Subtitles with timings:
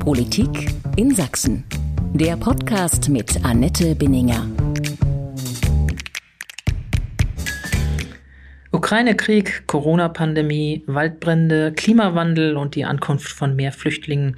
[0.00, 1.62] Politik in Sachsen.
[2.14, 4.46] Der Podcast mit Annette Binninger.
[8.72, 14.36] Ukraine-Krieg, Corona-Pandemie, Waldbrände, Klimawandel und die Ankunft von mehr Flüchtlingen.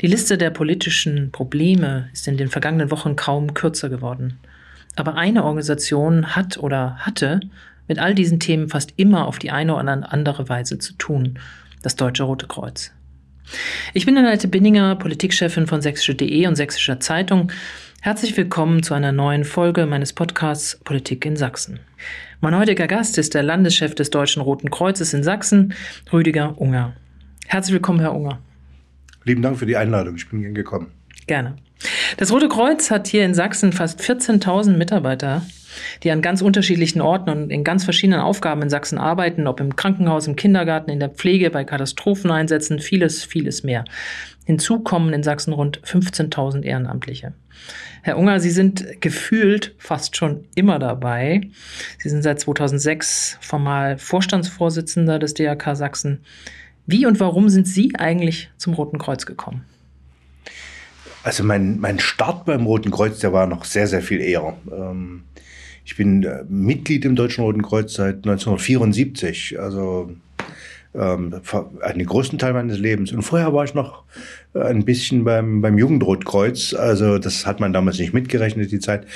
[0.00, 4.40] Die Liste der politischen Probleme ist in den vergangenen Wochen kaum kürzer geworden.
[4.96, 7.38] Aber eine Organisation hat oder hatte
[7.86, 11.38] mit all diesen Themen fast immer auf die eine oder andere Weise zu tun.
[11.82, 12.92] Das Deutsche Rote Kreuz.
[13.92, 17.52] Ich bin Annette Binninger, Politikchefin von sächsische.de und Sächsischer Zeitung.
[18.00, 21.80] Herzlich willkommen zu einer neuen Folge meines Podcasts Politik in Sachsen.
[22.40, 25.74] Mein heutiger Gast ist der Landeschef des Deutschen Roten Kreuzes in Sachsen,
[26.12, 26.94] Rüdiger Unger.
[27.46, 28.40] Herzlich willkommen, Herr Unger.
[29.24, 30.16] Lieben Dank für die Einladung.
[30.16, 30.92] Ich bin Ihnen gekommen.
[31.26, 31.56] Gerne.
[32.16, 35.42] Das Rote Kreuz hat hier in Sachsen fast 14.000 Mitarbeiter,
[36.02, 39.76] die an ganz unterschiedlichen Orten und in ganz verschiedenen Aufgaben in Sachsen arbeiten, ob im
[39.76, 43.84] Krankenhaus, im Kindergarten, in der Pflege, bei Katastropheneinsätzen, vieles, vieles mehr.
[44.44, 47.32] Hinzu kommen in Sachsen rund 15.000 Ehrenamtliche.
[48.02, 51.48] Herr Unger, Sie sind gefühlt fast schon immer dabei.
[51.98, 56.20] Sie sind seit 2006 formal Vorstandsvorsitzender des DRK Sachsen.
[56.86, 59.64] Wie und warum sind Sie eigentlich zum Roten Kreuz gekommen?
[61.22, 64.54] Also mein, mein Start beim Roten Kreuz, der war noch sehr, sehr viel eher.
[64.70, 65.24] Ähm,
[65.84, 69.60] ich bin äh, Mitglied im Deutschen Roten Kreuz seit 1974.
[69.60, 70.10] Also
[70.94, 71.40] ähm,
[71.82, 73.12] einen größten Teil meines Lebens.
[73.12, 74.04] Und vorher war ich noch
[74.54, 76.72] äh, ein bisschen beim, beim Jugendrotkreuz.
[76.74, 79.06] Also das hat man damals nicht mitgerechnet, die Zeit.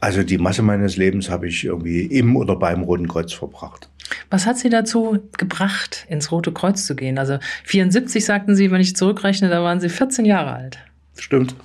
[0.00, 3.88] Also die Masse meines Lebens habe ich irgendwie im oder beim Roten Kreuz verbracht.
[4.30, 7.18] Was hat Sie dazu gebracht, ins Rote Kreuz zu gehen?
[7.18, 10.78] Also 74 sagten Sie, wenn ich zurückrechne, da waren Sie 14 Jahre alt.
[11.18, 11.56] Stimmt.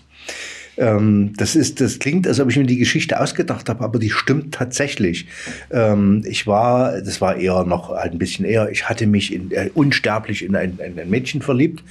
[0.80, 4.10] Ähm, das ist, das klingt, als ob ich mir die Geschichte ausgedacht habe, aber die
[4.10, 5.28] stimmt tatsächlich.
[5.72, 9.52] Ähm, ich war, das war eher noch halt ein bisschen eher, ich hatte mich in,
[9.52, 11.84] äh, unsterblich in ein, in ein Mädchen verliebt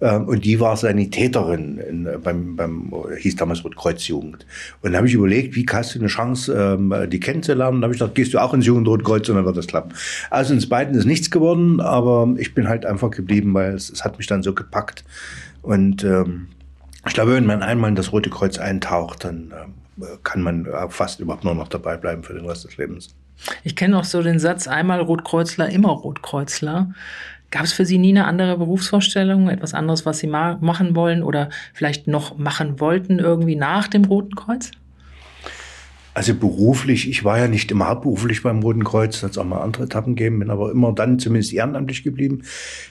[0.00, 4.44] ähm, und die war Sanitäterin in, beim, beim, hieß damals Rotkreuzjugend.
[4.80, 7.80] Und dann habe ich überlegt, wie hast du eine Chance, ähm, die kennenzulernen?
[7.80, 9.92] Dann habe ich gedacht, gehst du auch ins Jugendrotkreuz und dann wird das klappen.
[10.30, 14.04] Also uns beiden ist nichts geworden, aber ich bin halt einfach geblieben, weil es, es
[14.04, 15.04] hat mich dann so gepackt.
[15.62, 16.48] Und ähm,
[17.06, 19.52] ich glaube, wenn man einmal in das Rote Kreuz eintaucht, dann
[20.00, 23.14] äh, kann man fast überhaupt nur noch dabei bleiben für den Rest des Lebens.
[23.64, 26.92] Ich kenne auch so den Satz, einmal Rotkreuzler, immer Rotkreuzler.
[27.50, 31.22] Gab es für Sie nie eine andere Berufsvorstellung, etwas anderes, was Sie ma machen wollen
[31.22, 34.70] oder vielleicht noch machen wollten irgendwie nach dem Roten Kreuz?
[36.14, 39.62] Also beruflich, ich war ja nicht immer hauptberuflich beim Roten Kreuz, es hat auch mal
[39.62, 42.42] andere Etappen gegeben, bin aber immer dann zumindest ehrenamtlich geblieben.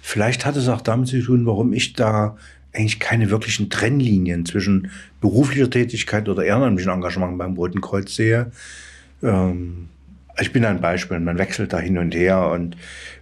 [0.01, 2.35] Vielleicht hat es auch damit zu tun, warum ich da
[2.73, 8.51] eigentlich keine wirklichen Trennlinien zwischen beruflicher Tätigkeit oder ehrenamtlichem Engagement beim Roten Kreuz sehe.
[9.21, 9.89] Ähm,
[10.39, 12.77] ich bin ein Beispiel, man wechselt da hin und her und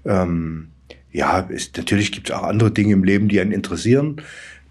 [0.05, 0.69] ähm,
[1.11, 4.21] ja, ist, natürlich gibt es auch andere Dinge im Leben, die einen interessieren.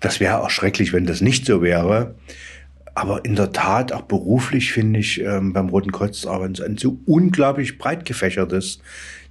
[0.00, 2.14] Das wäre auch schrecklich, wenn das nicht so wäre.
[2.94, 6.98] Aber in der Tat, auch beruflich finde ich ähm, beim Roten Kreuz arbeiten ein so
[7.06, 8.80] unglaublich breit gefächertes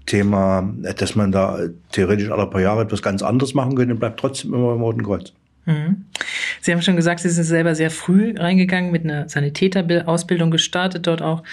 [0.07, 1.59] Thema, dass man da
[1.91, 5.33] theoretisch alle paar Jahre etwas ganz anderes machen könnte, bleibt trotzdem immer beim Roten Kreuz.
[5.65, 6.05] Mhm.
[6.61, 11.21] Sie haben schon gesagt, Sie sind selber sehr früh reingegangen, mit einer Sanitäterausbildung gestartet dort
[11.21, 11.43] auch.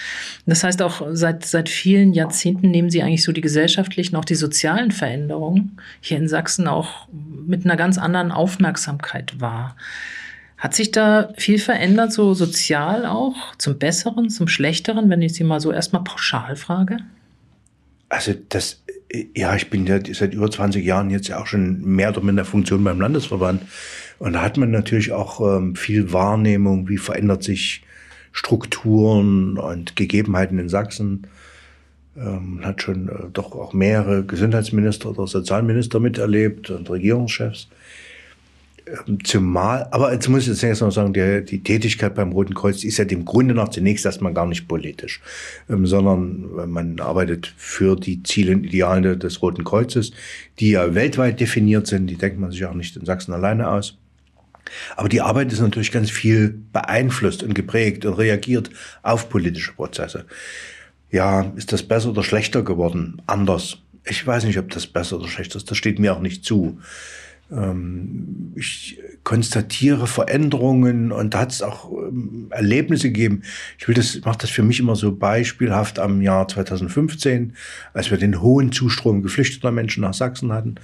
[0.45, 4.35] Das heißt, auch seit, seit vielen Jahrzehnten nehmen Sie eigentlich so die gesellschaftlichen, auch die
[4.35, 9.75] sozialen Veränderungen hier in Sachsen auch mit einer ganz anderen Aufmerksamkeit wahr.
[10.57, 15.43] Hat sich da viel verändert, so sozial auch, zum Besseren, zum Schlechteren, wenn ich Sie
[15.43, 16.99] mal so erstmal pauschal frage?
[18.09, 18.83] Also das,
[19.35, 22.45] ja, ich bin ja seit über 20 Jahren jetzt ja auch schon mehr oder minder
[22.45, 23.63] Funktion beim Landesverband.
[24.19, 27.83] Und da hat man natürlich auch ähm, viel Wahrnehmung, wie verändert sich
[28.31, 31.27] Strukturen und Gegebenheiten in Sachsen.
[32.17, 37.67] Ähm, hat schon äh, doch auch mehrere Gesundheitsminister oder Sozialminister miterlebt und Regierungschefs.
[38.87, 42.83] Ähm, zumal, aber jetzt muss ich jetzt mal sagen, der, die Tätigkeit beim Roten Kreuz
[42.83, 45.21] ist ja dem Grunde nach zunächst erstmal gar nicht politisch,
[45.69, 50.11] ähm, sondern äh, man arbeitet für die Ziele und Ideale des Roten Kreuzes,
[50.59, 53.97] die ja weltweit definiert sind, die denkt man sich auch nicht in Sachsen alleine aus.
[54.95, 58.69] Aber die Arbeit ist natürlich ganz viel beeinflusst und geprägt und reagiert
[59.03, 60.25] auf politische Prozesse.
[61.11, 63.21] Ja, ist das besser oder schlechter geworden?
[63.25, 63.77] Anders.
[64.07, 65.69] Ich weiß nicht, ob das besser oder schlechter ist.
[65.69, 66.79] Das steht mir auch nicht zu.
[67.51, 73.43] Ähm, ich konstatiere Veränderungen und da hat es auch ähm, Erlebnisse gegeben.
[73.77, 77.53] Ich will das, mache das für mich immer so beispielhaft am Jahr 2015,
[77.93, 80.75] als wir den hohen Zustrom geflüchteter Menschen nach Sachsen hatten.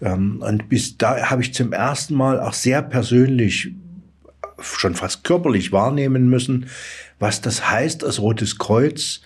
[0.00, 3.72] Ähm, und bis da habe ich zum ersten Mal auch sehr persönlich,
[4.60, 6.66] schon fast körperlich wahrnehmen müssen,
[7.18, 9.20] was das heißt, als Rotes Kreuz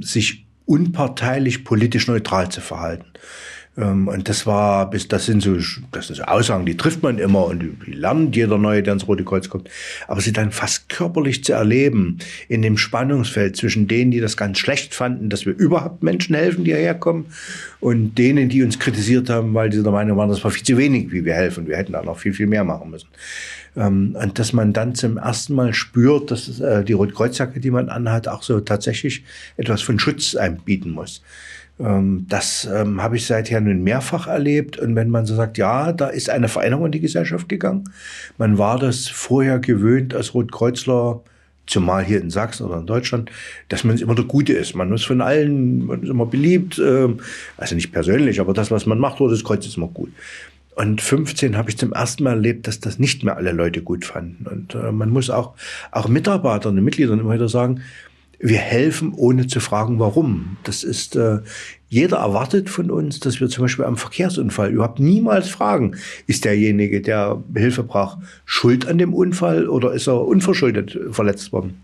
[0.00, 3.06] sich unparteilich politisch neutral zu verhalten.
[3.78, 5.56] Ähm, und das war, bis das sind so,
[5.92, 9.24] das sind Aussagen, die trifft man immer und die lernt jeder Neue, der ins Rote
[9.24, 9.70] Kreuz kommt.
[10.08, 14.58] Aber sie dann fast körperlich zu erleben, in dem Spannungsfeld zwischen denen, die das ganz
[14.58, 17.26] schlecht fanden, dass wir überhaupt Menschen helfen, die hierher kommen,
[17.80, 20.76] und denen, die uns kritisiert haben, weil sie der Meinung waren, das war viel zu
[20.76, 21.68] wenig, wie wir helfen.
[21.68, 23.08] Wir hätten da noch viel, viel mehr machen müssen.
[23.76, 27.88] Ähm, und dass man dann zum ersten Mal spürt, dass äh, die Rotkreuzjacke, die man
[27.88, 29.22] anhat, auch so tatsächlich
[29.56, 31.22] etwas von Schutz einem bieten muss.
[31.80, 34.78] Ähm, das ähm, habe ich seither nun mehrfach erlebt.
[34.78, 37.84] Und wenn man so sagt, ja, da ist eine Veränderung in die Gesellschaft gegangen.
[38.36, 41.22] Man war das vorher gewöhnt als Rotkreuzler,
[41.66, 43.30] zumal hier in Sachsen oder in Deutschland,
[43.68, 44.74] dass man immer der Gute ist.
[44.74, 46.78] Man ist von allen, man ist immer beliebt.
[46.78, 47.20] Ähm,
[47.56, 50.10] also nicht persönlich, aber das, was man macht, Rotes Kreuz ist immer gut.
[50.74, 54.04] Und 15 habe ich zum ersten Mal erlebt, dass das nicht mehr alle Leute gut
[54.04, 54.46] fanden.
[54.46, 55.54] Und äh, man muss auch,
[55.90, 57.82] auch Mitarbeitern und Mitgliedern immer wieder sagen,
[58.38, 60.56] wir helfen, ohne zu fragen, warum.
[60.62, 61.38] Das ist, äh,
[61.88, 65.96] jeder erwartet von uns, dass wir zum Beispiel am Verkehrsunfall überhaupt niemals fragen,
[66.26, 71.82] ist derjenige, der Hilfe braucht, schuld an dem Unfall oder ist er unverschuldet verletzt worden?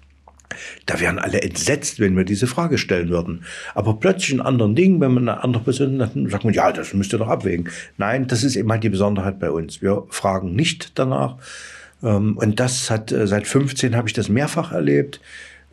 [0.86, 3.44] Da wären alle entsetzt, wenn wir diese Frage stellen würden.
[3.74, 6.94] Aber plötzlich in anderen Dingen, wenn man eine andere Person hat, sagt man, ja, das
[6.94, 7.68] müsst ihr doch abwägen.
[7.96, 9.82] Nein, das ist immer die Besonderheit bei uns.
[9.82, 11.36] Wir fragen nicht danach.
[12.02, 15.20] Ähm, und das hat, äh, seit 15 habe ich das mehrfach erlebt.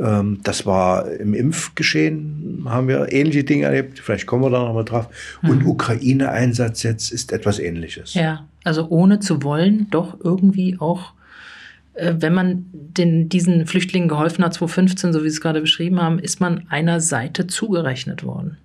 [0.02, 4.00] Ähm, das war im Impfgeschehen, haben wir ähnliche Dinge erlebt.
[4.00, 5.08] Vielleicht kommen wir da nochmal drauf.
[5.44, 5.68] Und mhm.
[5.68, 8.14] Ukraine-Einsatz jetzt ist etwas Ähnliches.
[8.16, 11.14] Ja, also ohne zu wollen, doch irgendwie auch,
[11.94, 16.02] äh, wenn man den, diesen Flüchtlingen geholfen hat, 2015, so wie Sie es gerade beschrieben
[16.02, 18.58] haben, ist man einer Seite zugerechnet worden.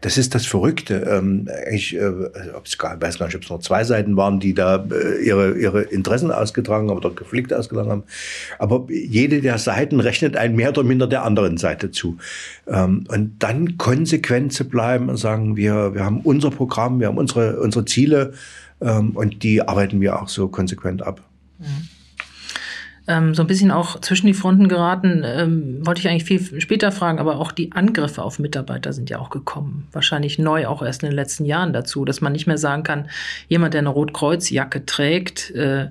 [0.00, 1.06] Das ist das Verrückte.
[1.10, 5.24] Ähm, ich äh, weiß gar nicht, ob es noch zwei Seiten waren, die da äh,
[5.24, 8.02] ihre, ihre Interessen ausgetragen haben oder Konflikte ausgetragen haben.
[8.58, 12.18] Aber jede der Seiten rechnet ein mehr oder minder der anderen Seite zu.
[12.68, 17.18] Ähm, und dann konsequent zu bleiben und sagen, wir, wir haben unser Programm, wir haben
[17.18, 18.34] unsere, unsere Ziele
[18.80, 21.20] ähm, und die arbeiten wir auch so konsequent ab.
[21.58, 21.95] Mhm
[23.08, 25.22] ähm, so ein bisschen auch zwischen die Fronten geraten.
[25.24, 29.18] Ähm, wollte ich eigentlich viel später fragen, aber auch die Angriffe auf Mitarbeiter sind ja
[29.18, 29.88] auch gekommen.
[29.92, 33.08] Wahrscheinlich neu auch erst in den letzten Jahren dazu, dass man nicht mehr sagen kann,
[33.48, 35.88] jemand, der eine Rotkreuzjacke trägt, äh,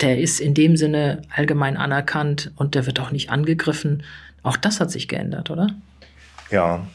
[0.00, 4.02] der ist in dem Sinne allgemein anerkannt und der wird auch nicht angegriffen.
[4.42, 5.68] Auch das hat sich geändert, oder?
[6.50, 6.86] Ja.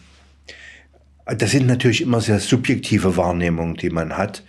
[1.25, 4.43] Das sind natürlich immer sehr subjektive Wahrnehmungen, die man hat.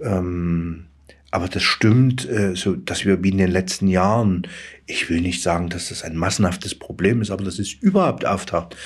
[0.00, 0.86] Ähm
[1.34, 4.46] aber das stimmt, äh, so, dass wir wie in den letzten Jahren,
[4.86, 8.76] ich will nicht sagen, dass das ein massenhaftes Problem ist, aber dass es überhaupt auftaucht,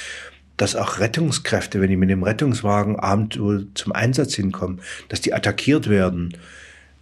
[0.57, 3.35] dass auch Rettungskräfte, wenn die mit dem Rettungswagen abend
[3.75, 4.81] zum Einsatz hinkommen,
[5.11, 6.39] dass die attackiert werden.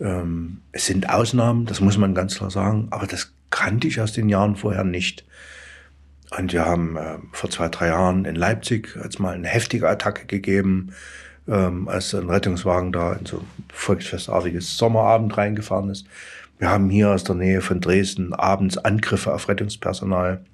[0.00, 4.12] Ähm, es sind Ausnahmen, das muss man ganz klar sagen, aber das kannte ich aus
[4.12, 5.24] den Jahren vorher nicht.
[6.36, 10.26] Und wir haben äh, vor zwei, drei Jahren in Leipzig als mal eine heftige Attacke
[10.26, 10.92] gegeben
[11.48, 16.06] ähm, als ein Rettungswagen da in so ein volksfestartiges Sommerabend reingefahren ist.
[16.58, 20.44] Wir haben hier aus der Nähe von Dresden abends Angriffe auf Rettungspersonal,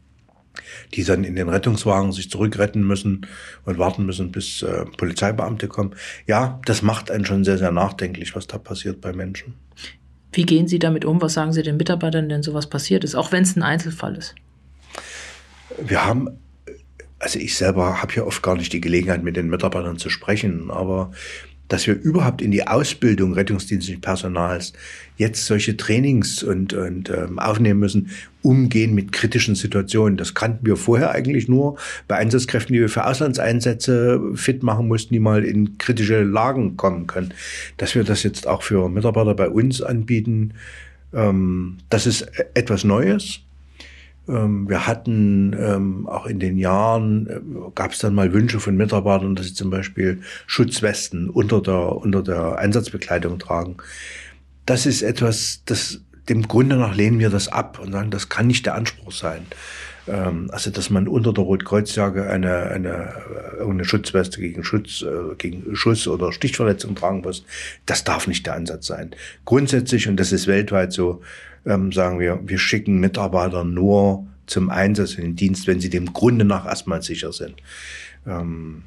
[0.94, 3.27] die dann in den Rettungswagen sich zurückretten müssen
[3.65, 5.94] und warten müssen, bis äh, Polizeibeamte kommen.
[6.27, 9.55] Ja, das macht einen schon sehr, sehr nachdenklich, was da passiert bei Menschen.
[10.33, 11.21] Wie gehen Sie damit um?
[11.21, 14.35] Was sagen Sie den Mitarbeitern, wenn sowas passiert ist, auch wenn es ein Einzelfall ist?
[15.79, 16.42] Wir haben
[17.22, 20.70] also ich selber habe ja oft gar nicht die Gelegenheit, mit den Mitarbeitern zu sprechen,
[20.70, 21.12] aber
[21.69, 24.72] dass wir überhaupt in die Ausbildung rettungsdienstlichen Personals
[25.16, 28.10] jetzt solche Trainings und, und ähm, aufnehmen müssen,
[28.43, 30.19] umgehen mit kritischen Situationen.
[30.19, 35.14] Das kannten wir vorher eigentlich nur bei Einsatzkräften, die wir für Auslandseinsätze fit machen mussten,
[35.14, 37.32] die mal in kritische Lagen kommen können.
[37.79, 40.55] Dass wir das jetzt auch für Mitarbeiter bei uns anbieten,
[41.14, 43.41] ähm, das ist etwas Neues.
[44.32, 47.41] Ähm, wir hatten ähm, auch in den Jahren, äh,
[47.74, 52.22] gab es dann mal Wünsche von Mitarbeitern, dass sie zum Beispiel Schutzwesten unter der, unter
[52.22, 53.77] der Einsatzbekleidung tragen.
[54.65, 58.46] Das ist etwas, das dem Grunde nach lehnen wir das ab und sagen, das kann
[58.46, 59.46] nicht der Anspruch sein.
[60.08, 63.15] Ähm, also, dass man unter der Rotkreuzjacke eine, eine,
[63.60, 67.44] eine Schutzweste gegen Schutz, äh, gegen Schuss oder Stichverletzung tragen muss,
[67.86, 69.15] das darf nicht der Ansatz sein.
[69.44, 71.22] Grundsätzlich, und das ist weltweit so,
[71.66, 76.12] ähm, sagen wir, wir schicken Mitarbeiter nur zum Einsatz in den Dienst, wenn sie dem
[76.12, 77.54] Grunde nach erstmal sicher sind.
[78.26, 78.84] Ähm,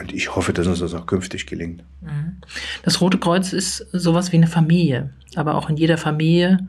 [0.00, 1.82] und ich hoffe, dass uns das auch künftig gelingt.
[2.00, 2.38] Mhm.
[2.82, 5.10] Das Rote Kreuz ist sowas wie eine Familie.
[5.36, 6.66] Aber auch in jeder Familie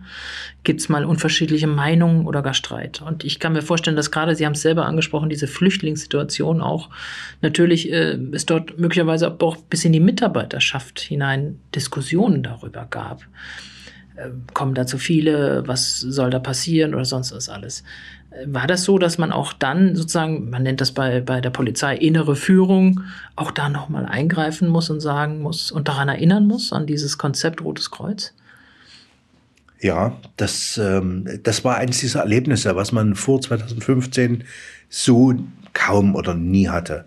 [0.64, 3.02] gibt es mal unterschiedliche Meinungen oder gar Streit.
[3.02, 6.90] Und ich kann mir vorstellen, dass gerade, Sie haben es selber angesprochen, diese Flüchtlingssituation auch
[7.42, 13.26] natürlich äh, es dort möglicherweise auch bis in die Mitarbeiterschaft hinein Diskussionen darüber gab.
[14.16, 17.84] Äh, kommen da zu viele, was soll da passieren oder sonst was alles.
[18.32, 21.50] Äh, war das so, dass man auch dann sozusagen, man nennt das bei, bei der
[21.50, 23.02] Polizei innere Führung,
[23.36, 27.64] auch da nochmal eingreifen muss und sagen muss und daran erinnern muss, an dieses Konzept
[27.64, 28.34] Rotes Kreuz?
[29.80, 34.44] Ja, das, ähm, das war eines dieser Erlebnisse, was man vor 2015
[34.90, 35.34] so
[35.74, 37.06] kaum oder nie hatte.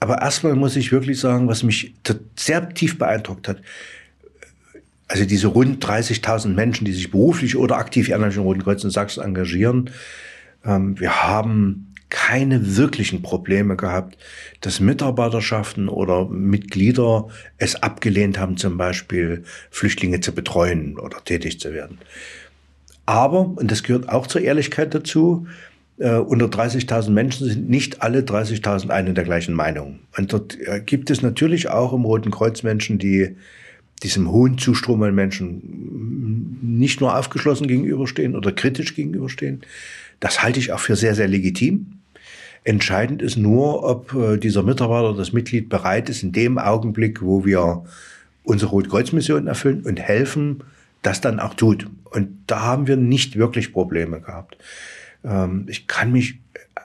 [0.00, 1.94] Aber erstmal muss ich wirklich sagen, was mich
[2.36, 3.60] sehr tief beeindruckt hat,
[5.08, 8.90] also diese rund 30.000 Menschen, die sich beruflich oder aktiv ehrenamtlich im Roten Kreuz in
[8.90, 9.90] Sachsen engagieren,
[10.64, 14.16] ähm, wir haben keine wirklichen Probleme gehabt,
[14.60, 21.72] dass Mitarbeiterschaften oder Mitglieder es abgelehnt haben, zum Beispiel Flüchtlinge zu betreuen oder tätig zu
[21.72, 21.98] werden.
[23.04, 25.46] Aber, und das gehört auch zur Ehrlichkeit dazu,
[25.98, 30.00] äh, unter 30.000 Menschen sind nicht alle 30.000 eine der gleichen Meinung.
[30.16, 33.36] Und dort äh, gibt es natürlich auch im Roten Kreuz Menschen, die
[34.00, 39.62] diesem hohen Zustrom an Menschen nicht nur aufgeschlossen gegenüberstehen oder kritisch gegenüberstehen.
[40.20, 41.98] Das halte ich auch für sehr, sehr legitim.
[42.64, 47.44] Entscheidend ist nur, ob äh, dieser Mitarbeiter, das Mitglied bereit ist, in dem Augenblick, wo
[47.44, 47.84] wir
[48.42, 50.64] unsere Rotkreuz-Mission erfüllen und helfen,
[51.02, 51.86] das dann auch tut.
[52.04, 54.58] Und da haben wir nicht wirklich Probleme gehabt.
[55.24, 56.40] Ähm, ich kann mich,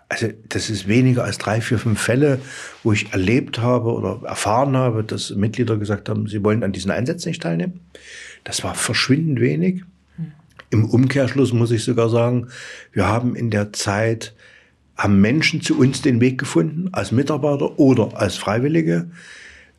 [0.09, 2.39] also das ist weniger als drei, vier, fünf Fälle,
[2.83, 6.91] wo ich erlebt habe oder erfahren habe, dass Mitglieder gesagt haben, sie wollen an diesen
[6.91, 7.79] Einsätzen nicht teilnehmen.
[8.43, 9.83] Das war verschwindend wenig.
[10.69, 12.47] Im Umkehrschluss muss ich sogar sagen,
[12.91, 14.33] wir haben in der Zeit
[14.95, 19.09] haben Menschen zu uns den Weg gefunden, als Mitarbeiter oder als Freiwillige,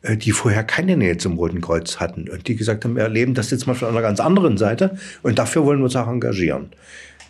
[0.01, 3.33] äh, die vorher keine Nähe zum Roten Kreuz hatten und die gesagt haben, wir erleben
[3.33, 6.69] das jetzt mal von einer ganz anderen Seite und dafür wollen wir uns auch engagieren.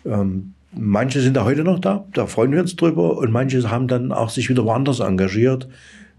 [0.04, 3.88] Ähm, manche sind da heute noch da, da freuen wir uns drüber und manche haben
[3.88, 5.68] dann auch sich wieder woanders engagiert,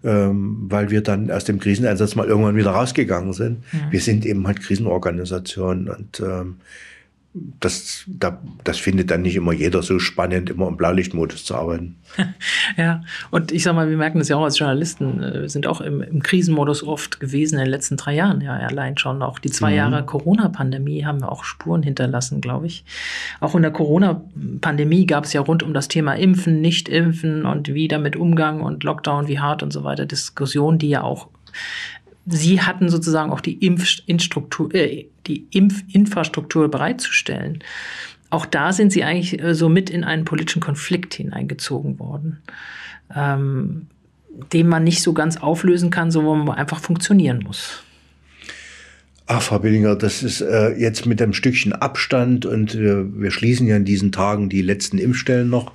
[0.04, 3.64] ähm, weil wir dann aus dem Kriseneinsatz mal irgendwann wieder rausgegangen sind.
[3.74, 3.92] Ja.
[3.92, 6.58] Wir sind eben halt Krisenorganisation und ähm,
[7.60, 11.96] das, da, das findet dann nicht immer jeder so spannend, immer im Blaulichtmodus zu arbeiten.
[12.78, 13.02] ja,
[13.32, 15.82] und ich sag mal, wir merken das ja auch als Journalisten, äh, wir sind auch
[15.82, 18.42] im, im Krisenmodus oft gewesen in den letzten drei Jahren.
[18.42, 19.78] Ja, allein schon auch die zwei mhm.
[19.78, 22.86] Jahre Corona-Pandemie haben wir auch Spuren hinterlassen, glaube ich.
[23.40, 27.88] Auch in der Corona-Pandemie gab es ja rund um das Thema Impfen, Nicht-Impfen und wie
[27.88, 31.28] damit Umgang und Lockdown, wie hart und so weiter, Diskussionen, die ja auch
[32.30, 37.64] Sie hatten sozusagen auch die, Impfstruktur, äh, die Impfinfrastruktur bereitzustellen.
[38.30, 42.40] Auch da sind Sie eigentlich äh, so mit in einen politischen Konflikt hineingezogen worden,
[43.16, 43.88] ähm,
[44.54, 47.84] den man nicht so ganz auflösen kann, sondern wo man einfach funktionieren muss.
[49.30, 53.68] Ach, Frau Billinger, das ist äh, jetzt mit einem Stückchen Abstand und äh, wir schließen
[53.68, 55.74] ja in diesen Tagen die letzten Impfstellen noch.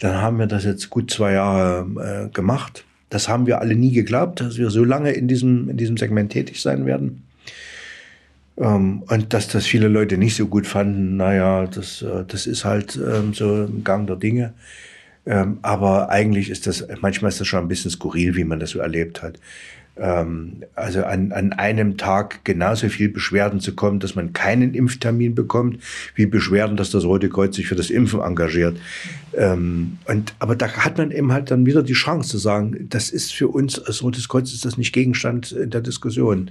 [0.00, 2.84] Dann haben wir das jetzt gut zwei Jahre äh, gemacht.
[3.08, 6.32] Das haben wir alle nie geglaubt, dass wir so lange in diesem, in diesem Segment
[6.32, 7.22] tätig sein werden.
[8.56, 12.64] Ähm, und dass das viele Leute nicht so gut fanden, naja, das, äh, das ist
[12.64, 14.54] halt ähm, so ein Gang der Dinge.
[15.26, 18.70] Ähm, aber eigentlich ist das, manchmal ist das schon ein bisschen skurril, wie man das
[18.70, 19.38] so erlebt hat
[19.96, 25.78] also an, an einem Tag genauso viel Beschwerden zu kommen, dass man keinen Impftermin bekommt,
[26.16, 28.76] wie Beschwerden, dass das Rote Kreuz sich für das Impfen engagiert.
[29.32, 33.32] Und, aber da hat man eben halt dann wieder die Chance zu sagen, das ist
[33.32, 36.50] für uns als Rotes Kreuz ist das nicht Gegenstand der Diskussion.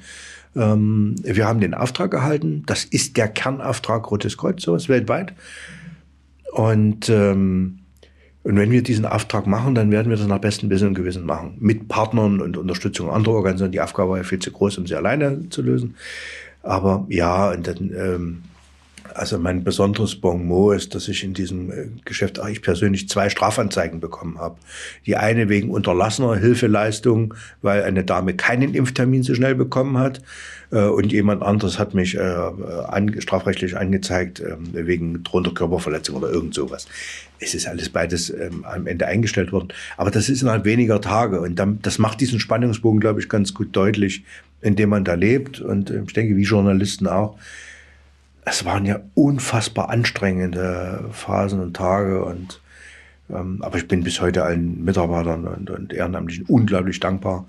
[0.56, 5.34] Ähm, wir haben den Auftrag erhalten, das ist der Kernauftrag Rotes Kreuz, sowas weltweit.
[6.52, 7.80] Und ähm,
[8.44, 11.26] und wenn wir diesen Auftrag machen, dann werden wir das nach bestem Wissen und Gewissen
[11.26, 11.56] machen.
[11.60, 13.72] Mit Partnern und Unterstützung anderer Organisationen.
[13.72, 15.96] Die Aufgabe war ja viel zu groß, um sie alleine zu lösen.
[16.62, 18.42] Aber ja, und dann, ähm,
[19.16, 23.30] also mein besonderes Bon mot ist, dass ich in diesem äh, Geschäft ich persönlich zwei
[23.30, 24.58] Strafanzeigen bekommen habe.
[25.06, 30.22] Die eine wegen unterlassener Hilfeleistung, weil eine Dame keinen Impftermin so schnell bekommen hat.
[30.72, 32.52] Äh, und jemand anderes hat mich äh,
[33.20, 36.88] strafrechtlich angezeigt äh, wegen drohender Körperverletzung oder irgend sowas.
[37.40, 39.70] Es ist alles beides ähm, am Ende eingestellt worden.
[39.98, 41.42] Aber das ist innerhalb weniger Tage.
[41.42, 44.24] Und das macht diesen Spannungsbogen, glaube ich, ganz gut deutlich,
[44.62, 45.60] in dem man da lebt.
[45.60, 47.38] Und ich denke, wie Journalisten auch
[48.46, 52.62] es waren ja unfassbar anstrengende Phasen und Tage und
[53.30, 57.48] ähm, aber ich bin bis heute allen Mitarbeitern und, und Ehrenamtlichen unglaublich dankbar,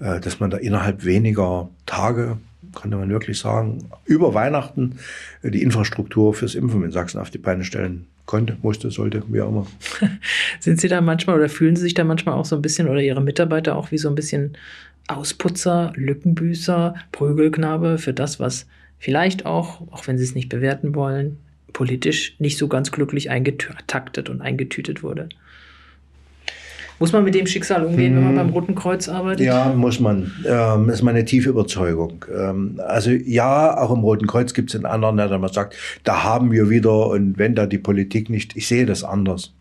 [0.00, 2.38] äh, dass man da innerhalb weniger Tage,
[2.74, 4.98] könnte man wirklich sagen, über Weihnachten
[5.42, 9.42] äh, die Infrastruktur fürs Impfen in Sachsen auf die Beine stellen konnte, musste, sollte, wie
[9.42, 9.66] auch immer.
[10.60, 13.00] Sind Sie da manchmal oder fühlen Sie sich da manchmal auch so ein bisschen oder
[13.00, 14.56] Ihre Mitarbeiter auch wie so ein bisschen
[15.08, 18.66] Ausputzer, Lückenbüßer, Prügelknabe für das, was
[19.00, 21.38] vielleicht auch, auch wenn sie es nicht bewerten wollen,
[21.72, 25.28] politisch nicht so ganz glücklich eingetaktet und eingetütet wurde.
[26.98, 28.16] Muss man mit dem Schicksal umgehen, hm.
[28.16, 29.46] wenn man beim Roten Kreuz arbeitet?
[29.46, 30.32] Ja, muss man.
[30.46, 32.26] Ähm, das ist meine tiefe Überzeugung.
[32.30, 35.76] Ähm, also ja, auch im Roten Kreuz gibt es einen anderen, der dann mal sagt,
[36.04, 39.54] da haben wir wieder und wenn da die Politik nicht, ich sehe das anders.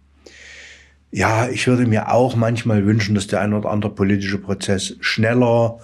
[1.12, 5.80] Ja, ich würde mir auch manchmal wünschen, dass der ein oder andere politische Prozess schneller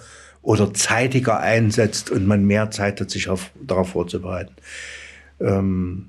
[0.46, 4.54] oder zeitiger einsetzt und man mehr Zeit hat, sich auf, darauf vorzubereiten.
[5.40, 6.06] Ähm,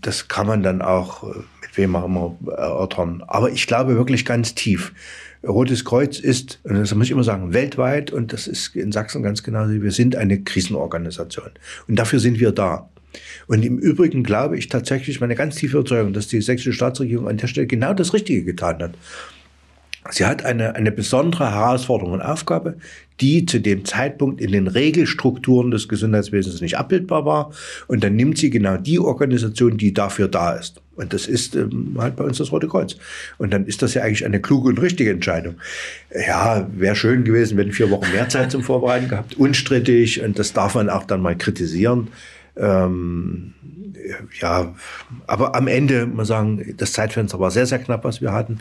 [0.00, 3.22] das kann man dann auch äh, mit wem auch immer erörtern.
[3.26, 4.94] Aber ich glaube wirklich ganz tief.
[5.46, 9.22] Rotes Kreuz ist, und das muss ich immer sagen, weltweit, und das ist in Sachsen
[9.22, 11.50] ganz genauso, wir sind eine Krisenorganisation.
[11.86, 12.88] Und dafür sind wir da.
[13.46, 17.36] Und im Übrigen glaube ich tatsächlich, meine ganz tiefe Überzeugung, dass die sächsische Staatsregierung an
[17.36, 18.94] der Stelle genau das Richtige getan hat.
[20.10, 22.76] Sie hat eine, eine besondere Herausforderung und Aufgabe,
[23.20, 27.52] die zu dem Zeitpunkt in den Regelstrukturen des Gesundheitswesens nicht abbildbar war.
[27.86, 30.82] Und dann nimmt sie genau die Organisation, die dafür da ist.
[30.96, 32.96] Und das ist ähm, halt bei uns das Rote Kreuz.
[33.38, 35.56] Und dann ist das ja eigentlich eine kluge und richtige Entscheidung.
[36.10, 39.36] Ja, wäre schön gewesen, wenn vier Wochen mehr Zeit zum Vorbereiten gehabt.
[39.36, 40.22] Unstrittig.
[40.22, 42.08] Und das darf man auch dann mal kritisieren.
[42.56, 43.52] Ähm,
[44.40, 44.74] ja,
[45.26, 48.60] aber am Ende muss man sagen, das Zeitfenster war sehr, sehr knapp, was wir hatten.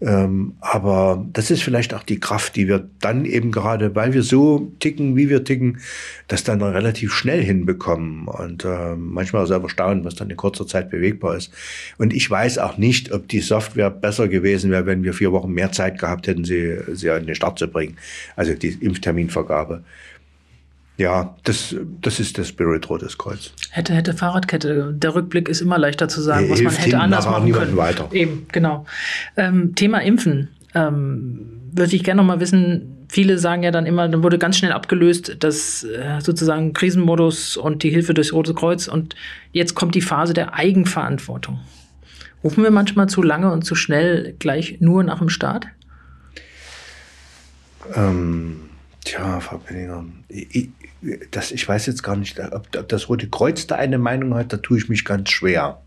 [0.00, 4.22] Ähm, aber das ist vielleicht auch die Kraft, die wir dann eben gerade, weil wir
[4.22, 5.80] so ticken, wie wir ticken,
[6.28, 8.26] das dann relativ schnell hinbekommen.
[8.28, 11.52] Und äh, manchmal selber staunen, was dann in kurzer Zeit bewegbar ist.
[11.96, 15.52] Und ich weiß auch nicht, ob die Software besser gewesen wäre, wenn wir vier Wochen
[15.52, 17.96] mehr Zeit gehabt hätten, sie, sie an den Start zu bringen.
[18.36, 19.84] Also die Impfterminvergabe.
[20.96, 23.52] Ja, das, das ist der Spirit Rotes Kreuz.
[23.70, 24.92] Hätte, hätte Fahrradkette.
[24.94, 27.76] Der Rückblick ist immer leichter zu sagen, was man hätte anders machen können.
[27.76, 28.08] Weiter.
[28.12, 28.86] Eben, genau.
[29.36, 30.48] Ähm, Thema Impfen.
[30.74, 34.56] Ähm, würde ich gerne noch mal wissen, viele sagen ja dann immer, dann wurde ganz
[34.56, 39.14] schnell abgelöst, dass äh, sozusagen Krisenmodus und die Hilfe durchs Rote Kreuz und
[39.52, 41.60] jetzt kommt die Phase der Eigenverantwortung.
[42.42, 45.66] Rufen wir manchmal zu lange und zu schnell gleich nur nach dem Start?
[47.94, 48.60] Ähm,
[49.04, 50.68] tja, Frau Penninger, ich,
[51.30, 54.52] das, ich weiß jetzt gar nicht, ob, ob, das Rote Kreuz da eine Meinung hat,
[54.52, 55.80] da tue ich mich ganz schwer.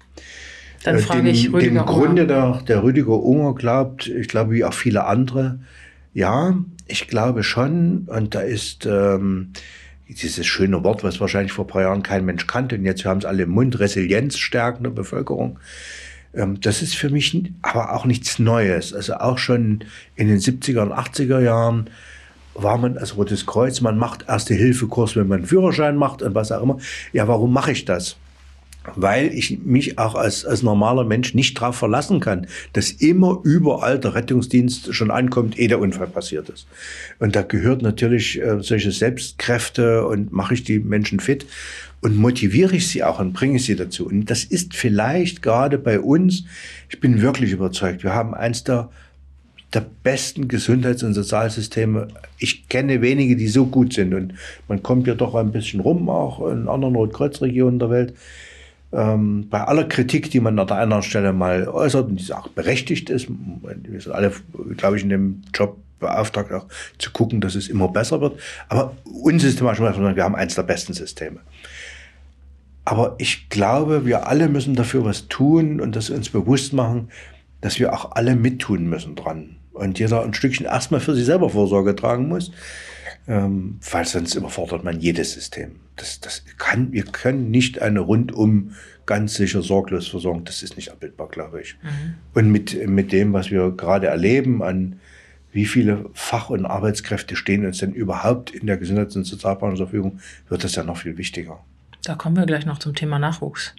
[0.84, 4.54] Dann äh, frage dem, ich Rüdiger Dem Grunde der, der Rüdiger Unger glaubt, ich glaube
[4.54, 5.60] wie auch viele andere,
[6.14, 6.58] ja,
[6.88, 9.54] ich glaube schon, und da ist ähm,
[10.08, 13.20] dieses schöne Wort, was wahrscheinlich vor ein paar Jahren kein Mensch kannte, und jetzt haben
[13.20, 15.60] es alle im Mund, Resilienz stärken der Bevölkerung.
[16.34, 18.94] Ähm, das ist für mich aber auch nichts Neues.
[18.94, 19.84] Also auch schon
[20.16, 21.90] in den 70er und 80er Jahren
[22.58, 26.36] war man als Rotes Kreuz, man macht erste Hilfekurs, wenn man einen Führerschein macht und
[26.36, 26.78] was auch immer.
[27.14, 28.18] Ja, warum mache ich das?
[28.96, 34.00] Weil ich mich auch als, als normaler Mensch nicht darauf verlassen kann, dass immer überall
[34.00, 36.68] der Rettungsdienst schon ankommt, ehe der Unfall passiert ist.
[37.20, 41.46] Und da gehört natürlich äh, solche Selbstkräfte und mache ich die Menschen fit
[42.02, 44.08] und motiviere ich sie auch und bringe sie dazu.
[44.08, 46.46] Und das ist vielleicht gerade bei uns,
[46.90, 48.90] ich bin wirklich überzeugt, wir haben eins der
[49.74, 52.08] der besten Gesundheits- und Sozialsysteme.
[52.38, 54.14] Ich kenne wenige, die so gut sind.
[54.14, 54.34] Und
[54.68, 58.14] man kommt ja doch ein bisschen rum, auch in anderen Rotkreuzregionen der Welt.
[58.94, 62.48] Ähm, bei aller Kritik, die man an der anderen Stelle mal äußert und die auch
[62.48, 64.32] berechtigt ist, wir sind alle,
[64.78, 68.40] glaube ich, in dem Job beauftragt, auch zu gucken, dass es immer besser wird.
[68.70, 71.40] Aber unsystematisch, wir haben eins der besten Systeme.
[72.86, 77.10] Aber ich glaube, wir alle müssen dafür was tun und das uns bewusst machen,
[77.62, 81.50] dass wir auch alle mittun müssen dran und jeder ein Stückchen erstmal für sich selber
[81.50, 82.52] Vorsorge tragen muss,
[83.28, 85.78] ähm, weil sonst überfordert man jedes System.
[85.96, 88.72] Das, das kann, wir können nicht eine rundum
[89.06, 91.78] ganz sicher sorglos Versorgung, das ist nicht abbildbar, glaube ich.
[91.82, 92.16] Mhm.
[92.34, 95.00] Und mit, mit dem, was wir gerade erleben, an
[95.52, 99.88] wie viele Fach- und Arbeitskräfte stehen uns denn überhaupt in der Gesundheits- und Sozialplanung zur
[99.88, 101.64] Verfügung, wird das ja noch viel wichtiger.
[102.08, 103.76] Da kommen wir gleich noch zum Thema Nachwuchs.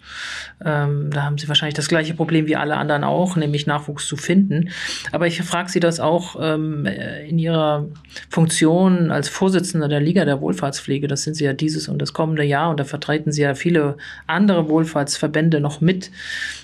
[0.63, 4.17] Ähm, da haben Sie wahrscheinlich das gleiche Problem wie alle anderen auch, nämlich Nachwuchs zu
[4.17, 4.69] finden.
[5.11, 7.87] Aber ich frage Sie das auch ähm, in Ihrer
[8.29, 11.07] Funktion als Vorsitzender der Liga der Wohlfahrtspflege.
[11.07, 13.97] Das sind Sie ja dieses und das kommende Jahr und da vertreten Sie ja viele
[14.27, 16.11] andere Wohlfahrtsverbände noch mit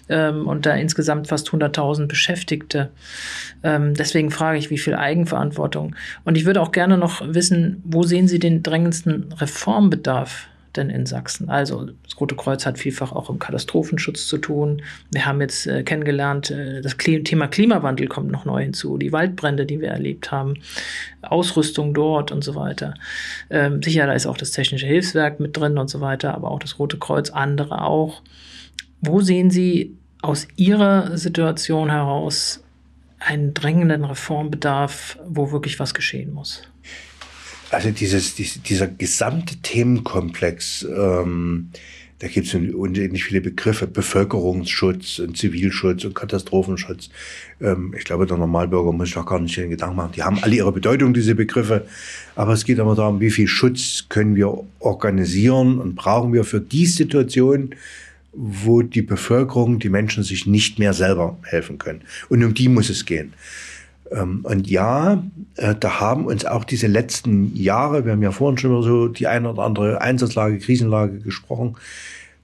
[0.08, 2.92] ähm, und da insgesamt fast 100.000 Beschäftigte.
[3.64, 5.96] Ähm, deswegen frage ich, wie viel Eigenverantwortung.
[6.26, 10.48] Und ich würde auch gerne noch wissen, wo sehen Sie den drängendsten Reformbedarf?
[10.78, 11.50] Denn in Sachsen?
[11.50, 14.82] Also das Rote Kreuz hat vielfach auch im Katastrophenschutz zu tun.
[15.12, 19.66] Wir haben jetzt äh, kennengelernt, äh, das Thema Klimawandel kommt noch neu hinzu, die Waldbrände,
[19.66, 20.56] die wir erlebt haben,
[21.22, 22.94] Ausrüstung dort und so weiter.
[23.50, 26.60] Ähm, sicher, da ist auch das Technische Hilfswerk mit drin und so weiter, aber auch
[26.60, 28.22] das Rote Kreuz, andere auch.
[29.02, 32.64] Wo sehen Sie aus Ihrer Situation heraus
[33.20, 36.64] einen drängenden Reformbedarf, wo wirklich was geschehen muss?
[37.72, 41.70] Also dieses, dieser gesamte Themenkomplex, ähm,
[42.20, 47.10] da gibt es unendlich viele Begriffe, Bevölkerungsschutz und Zivilschutz und Katastrophenschutz.
[47.60, 50.14] Ähm, ich glaube, der Normalbürger muss sich auch gar nicht den Gedanken machen.
[50.16, 51.86] Die haben alle ihre Bedeutung, diese Begriffe.
[52.36, 56.62] Aber es geht immer darum, wie viel Schutz können wir organisieren und brauchen wir für
[56.62, 57.76] die Situation,
[58.32, 62.02] wo die Bevölkerung, die Menschen sich nicht mehr selber helfen können.
[62.30, 63.34] Und um die muss es gehen.
[64.16, 65.24] Ähm, und ja,
[65.58, 69.08] äh, da haben uns auch diese letzten Jahre, wir haben ja vorhin schon mal so
[69.08, 71.76] die eine oder andere Einsatzlage, Krisenlage gesprochen.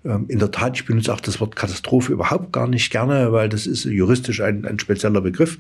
[0.04, 3.48] Ähm, in der Tat, ich benutze auch das Wort Katastrophe überhaupt gar nicht gerne, weil
[3.48, 5.60] das ist juristisch ein, ein spezieller Begriff.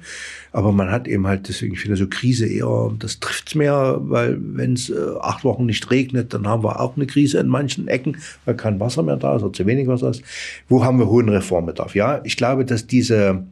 [0.52, 4.74] Aber man hat eben halt deswegen, finde so Krise eher, das trifft's mehr, weil wenn
[4.74, 8.17] es äh, acht Wochen nicht regnet, dann haben wir auch eine Krise in manchen Ecken,
[8.45, 10.24] weil kein Wasser mehr da ist oder zu wenig Wasser ist.
[10.67, 11.95] Wo haben wir hohen Reformbedarf?
[11.95, 13.43] Ja, ich glaube, dass diese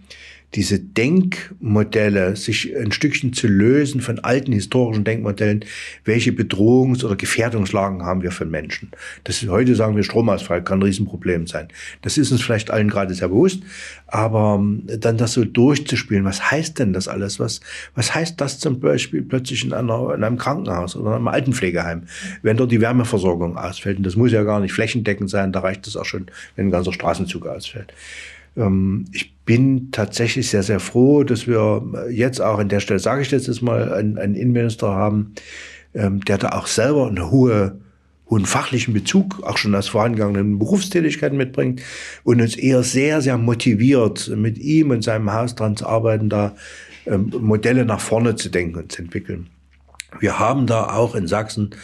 [0.56, 5.64] diese Denkmodelle, sich ein Stückchen zu lösen von alten historischen Denkmodellen,
[6.06, 8.90] welche Bedrohungs- oder Gefährdungslagen haben wir von Menschen.
[9.26, 11.68] Das ist, heute sagen wir Stromausfall kann ein Riesenproblem sein.
[12.02, 13.62] Das ist uns vielleicht allen gerade sehr bewusst,
[14.08, 17.40] aber ähm, dann das so durchzuspielen, was heißt denn das alles?
[17.40, 17.62] Was,
[17.94, 22.04] was heißt das zum Beispiel plötzlich in, einer, in einem Krankenhaus oder einem Altenpflegeheim,
[22.42, 23.98] wenn dort die Wärmeversorgung ausfällt?
[23.98, 26.72] Und das muss ja gar nicht flächendeckend sein, da reicht es auch schon, wenn ein
[26.72, 27.94] ganzer Straßenzug ausfällt.
[28.60, 33.22] Ähm, ich bin tatsächlich sehr, sehr froh, dass wir jetzt auch an der Stelle, sage
[33.22, 35.34] ich jetzt mal, einen, einen Innenminister haben,
[35.94, 37.80] ähm, der da auch selber eine hohe
[38.30, 41.82] hohen fachlichen Bezug, auch schon aus vorangegangenen Berufstätigkeiten mitbringt
[42.24, 46.56] und uns eher sehr, sehr motiviert, mit ihm und seinem Haus dran zu arbeiten, da
[47.08, 49.50] ähm, Modelle nach vorne zu denken und zu entwickeln.
[50.20, 51.76] Wir haben da auch in Sachsen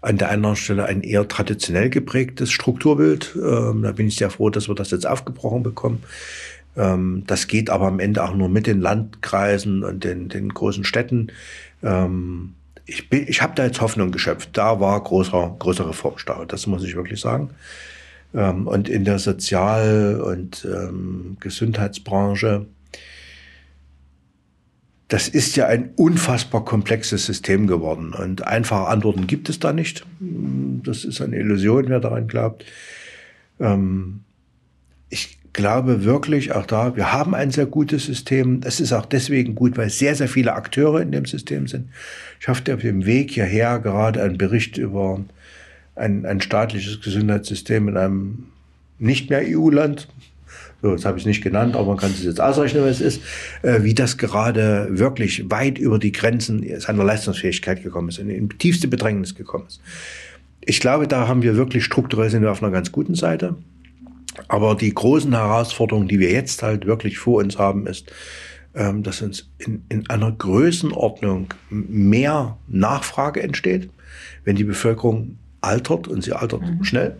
[0.00, 3.36] an der anderen Stelle ein eher traditionell geprägtes Strukturbild.
[3.36, 6.02] Ähm, da bin ich sehr froh, dass wir das jetzt aufgebrochen bekommen.
[6.76, 10.84] Ähm, das geht aber am Ende auch nur mit den Landkreisen und den, den großen
[10.84, 11.28] Städten.
[11.82, 12.54] Ähm,
[12.86, 14.50] ich bin, ich habe da jetzt Hoffnung geschöpft.
[14.52, 16.44] Da war großer, größer Reformstau.
[16.44, 17.50] Das muss ich wirklich sagen.
[18.34, 22.66] Ähm, und in der Sozial- und ähm, Gesundheitsbranche
[25.14, 30.04] das ist ja ein unfassbar komplexes System geworden und einfache Antworten gibt es da nicht.
[30.18, 32.64] Das ist eine Illusion, wer daran glaubt.
[33.60, 34.22] Ähm,
[35.10, 38.58] ich glaube wirklich auch da, wir haben ein sehr gutes System.
[38.64, 41.90] Es ist auch deswegen gut, weil sehr, sehr viele Akteure in dem System sind.
[42.40, 45.24] Ich habe auf dem Weg hierher gerade einen Bericht über
[45.94, 48.46] ein, ein staatliches Gesundheitssystem in einem
[48.98, 50.08] nicht mehr EU-Land,
[50.84, 53.22] so, das habe ich nicht genannt, aber man kann es jetzt ausrechnen, was es ist,
[53.62, 58.50] äh, wie das gerade wirklich weit über die Grenzen seiner Leistungsfähigkeit gekommen ist, in, in
[58.50, 59.80] tiefste Bedrängnis gekommen ist.
[60.60, 63.56] Ich glaube, da haben wir wirklich strukturell sind wir auf einer ganz guten Seite.
[64.48, 68.12] Aber die großen Herausforderungen, die wir jetzt halt wirklich vor uns haben, ist,
[68.74, 73.88] ähm, dass uns in, in einer Größenordnung mehr Nachfrage entsteht,
[74.44, 76.84] wenn die Bevölkerung altert und sie altert mhm.
[76.84, 77.16] schnell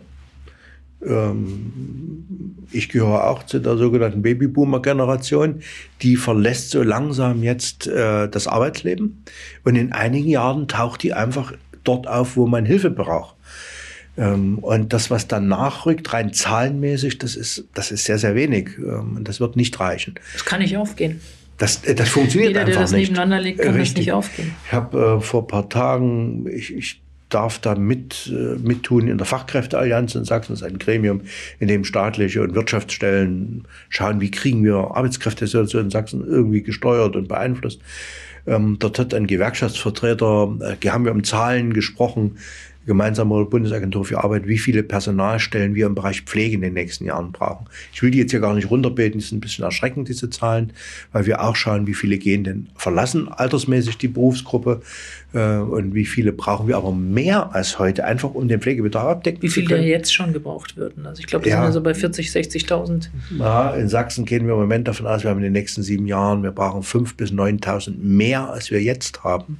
[2.71, 5.61] ich gehöre auch zu der sogenannten Babyboomer-Generation,
[6.01, 9.23] die verlässt so langsam jetzt äh, das Arbeitsleben
[9.63, 11.53] und in einigen Jahren taucht die einfach
[11.83, 13.35] dort auf, wo man Hilfe braucht.
[14.17, 18.69] Ähm, und das, was dann nachrückt, rein zahlenmäßig, das ist, das ist sehr, sehr wenig.
[18.77, 20.15] Ähm, das wird nicht reichen.
[20.33, 21.19] Das kann nicht aufgehen.
[21.57, 23.09] Das, äh, das funktioniert Jeder, einfach der das nicht.
[23.09, 23.93] nebeneinander legt, kann Richtig.
[23.93, 24.55] das nicht aufgehen.
[24.65, 29.17] Ich habe äh, vor ein paar Tagen, ich, ich darf da mit, äh, mittun in
[29.17, 30.53] der Fachkräfteallianz in Sachsen.
[30.53, 31.21] Das ist ein Gremium,
[31.59, 37.27] in dem staatliche und Wirtschaftsstellen schauen, wie kriegen wir Arbeitskräftesituation in Sachsen irgendwie gesteuert und
[37.27, 37.81] beeinflusst.
[38.47, 42.37] Ähm, dort hat ein Gewerkschaftsvertreter, äh, haben wir um Zahlen gesprochen,
[42.85, 47.31] gemeinsame Bundesagentur für Arbeit, wie viele Personalstellen wir im Bereich Pflege in den nächsten Jahren
[47.31, 47.65] brauchen.
[47.93, 50.73] Ich will die jetzt hier gar nicht runterbeten, die sind ein bisschen erschreckend, diese Zahlen,
[51.11, 54.81] weil wir auch schauen, wie viele gehen denn verlassen altersmäßig die Berufsgruppe
[55.33, 59.41] äh, und wie viele brauchen wir aber mehr als heute, einfach um den Pflegebedarf abdecken
[59.41, 59.69] wie zu können.
[59.69, 61.05] Wie viele jetzt schon gebraucht würden.
[61.05, 61.57] Also ich glaube, das ja.
[61.57, 63.09] sind also bei 40, 60.000.
[63.39, 66.07] Ja, in Sachsen gehen wir im Moment davon aus, wir haben in den nächsten sieben
[66.07, 69.57] Jahren, wir brauchen 5.000 bis 9.000 mehr, als wir jetzt haben.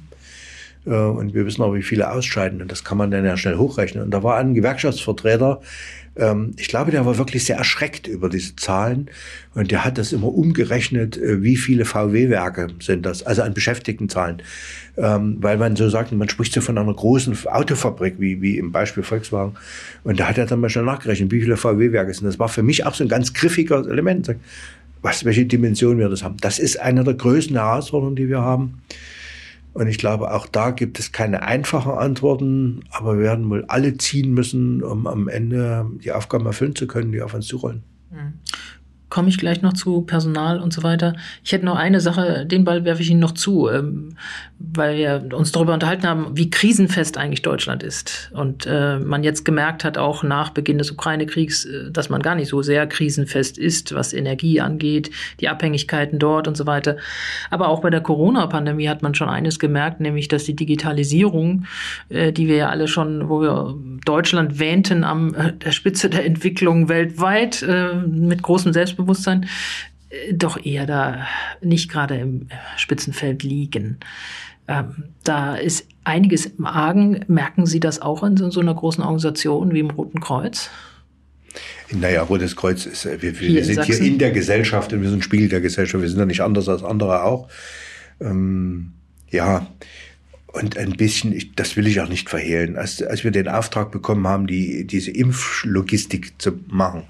[0.86, 2.62] Äh, und wir wissen auch, wie viele ausscheiden.
[2.62, 4.04] Und das kann man dann ja schnell hochrechnen.
[4.04, 5.60] Und da war ein Gewerkschaftsvertreter,
[6.16, 9.10] ähm, ich glaube, der war wirklich sehr erschreckt über diese Zahlen.
[9.54, 14.42] Und der hat das immer umgerechnet, äh, wie viele VW-Werke sind das, also an Beschäftigtenzahlen.
[14.96, 18.72] Ähm, weil man so sagt, man spricht so von einer großen Autofabrik, wie, wie im
[18.72, 19.54] Beispiel Volkswagen.
[20.04, 22.26] Und da hat er dann mal schnell nachgerechnet, wie viele VW-Werke sind.
[22.26, 24.34] Das war für mich auch so ein ganz griffiger Element.
[25.02, 26.38] Was, welche Dimension wir das haben.
[26.40, 28.80] Das ist eine der größten Herausforderungen, die wir haben.
[29.76, 33.98] Und ich glaube, auch da gibt es keine einfachen Antworten, aber wir werden wohl alle
[33.98, 37.82] ziehen müssen, um am Ende die Aufgaben erfüllen zu können, die auf uns zurollen.
[39.08, 41.14] Komme ich gleich noch zu, Personal und so weiter.
[41.44, 44.16] Ich hätte noch eine Sache, den Ball werfe ich Ihnen noch zu, ähm,
[44.58, 48.30] weil wir uns darüber unterhalten haben, wie krisenfest eigentlich Deutschland ist.
[48.34, 52.34] Und äh, man jetzt gemerkt hat, auch nach Beginn des Ukraine-Kriegs, äh, dass man gar
[52.34, 56.96] nicht so sehr krisenfest ist, was Energie angeht, die Abhängigkeiten dort und so weiter.
[57.50, 61.66] Aber auch bei der Corona-Pandemie hat man schon eines gemerkt, nämlich, dass die Digitalisierung,
[62.08, 66.24] äh, die wir ja alle schon, wo wir Deutschland wähnten am äh, der Spitze der
[66.24, 71.26] Entwicklung weltweit, äh, mit großem Selbstbewusstsein, äh, doch eher da
[71.60, 73.98] nicht gerade im Spitzenfeld liegen.
[74.68, 77.24] Ähm, da ist einiges im Argen.
[77.28, 80.70] Merken Sie das auch in so einer großen Organisation wie im Roten Kreuz?
[81.90, 85.10] Naja, Rotes Kreuz ist, äh, wir, wir, wir sind hier in der Gesellschaft und wir
[85.10, 86.02] sind Spiegel der Gesellschaft.
[86.02, 87.48] Wir sind ja nicht anders als andere auch.
[88.20, 88.92] Ähm,
[89.30, 89.66] ja,
[90.52, 93.90] und ein bisschen, ich, das will ich auch nicht verhehlen, als, als wir den Auftrag
[93.90, 97.04] bekommen haben, die, diese Impflogistik zu machen,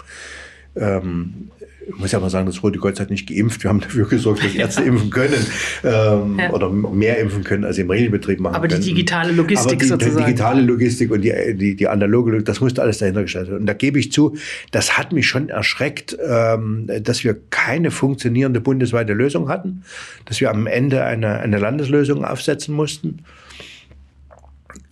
[0.75, 1.49] ähm,
[1.87, 3.63] ich muss ja mal sagen, das Rote Kreuz hat nicht geimpft.
[3.63, 5.45] Wir haben dafür gesorgt, dass Ärzte impfen können
[5.83, 6.51] ähm, ja.
[6.51, 8.81] oder mehr impfen können, als sie im Regelbetrieb machen Aber können.
[8.81, 10.17] die digitale Logistik Aber die, sozusagen.
[10.17, 13.61] Die digitale Logistik und die, die, die analoge Logistik, das musste alles dahinter gestellt werden.
[13.61, 14.35] Und da gebe ich zu,
[14.71, 19.83] das hat mich schon erschreckt, ähm, dass wir keine funktionierende bundesweite Lösung hatten,
[20.25, 23.19] dass wir am Ende eine, eine Landeslösung aufsetzen mussten.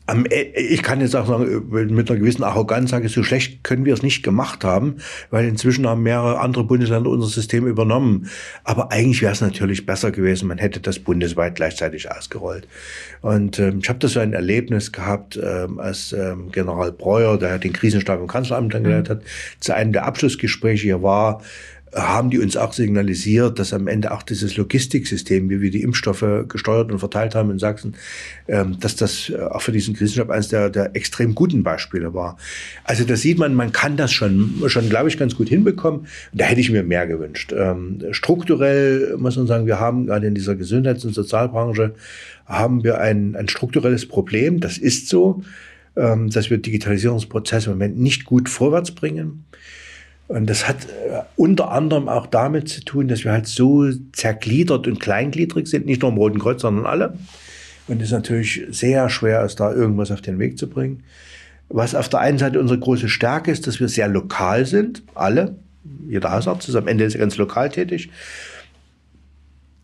[0.08, 3.86] E, ich kann jetzt auch sagen, mit einer gewissen Arroganz sage ich, so schlecht können
[3.86, 4.98] wir es nicht gemacht haben,
[5.32, 8.30] weil inzwischen haben mehrere andere Bundesländer unser System übernommen.
[8.63, 12.68] Aber eigentlich wäre es natürlich besser gewesen, man hätte das bundesweit gleichzeitig ausgerollt.
[13.22, 17.58] Und ähm, ich habe das so ein Erlebnis gehabt, ähm, als ähm, General Breuer, der
[17.58, 19.22] den Krisenstab im Kanzleramt dann geleitet hat,
[19.60, 21.41] zu einem der Abschlussgespräche hier war,
[21.93, 26.26] haben die uns auch signalisiert, dass am Ende auch dieses Logistiksystem, wie wir die Impfstoffe
[26.48, 27.95] gesteuert und verteilt haben in Sachsen,
[28.48, 32.38] ähm, dass das äh, auch für diesen Krisenstab eines der, der extrem guten Beispiele war.
[32.84, 36.08] Also da sieht man, man kann das schon, schon glaube ich, ganz gut hinbekommen.
[36.34, 37.54] Da hätte ich mir mehr gewünscht.
[37.56, 41.93] Ähm, strukturell muss man sagen, wir haben gerade in dieser Gesundheits- und Sozialbranche
[42.45, 44.60] haben wir ein, ein strukturelles Problem.
[44.60, 45.43] Das ist so,
[45.95, 49.45] ähm, dass wir Digitalisierungsprozesse im Moment nicht gut vorwärts bringen.
[50.28, 54.88] Und das hat äh, unter anderem auch damit zu tun, dass wir halt so zergliedert
[54.88, 57.18] und kleingliedrig sind, nicht nur im Roten Kreuz, sondern alle.
[57.88, 61.04] Und es natürlich sehr schwer ist, da irgendwas auf den Weg zu bringen.
[61.70, 65.56] Was auf der einen Seite unsere große Stärke ist, dass wir sehr lokal sind, alle.
[66.08, 68.10] Jeder Hausarzt ist am Ende ist ganz lokal tätig.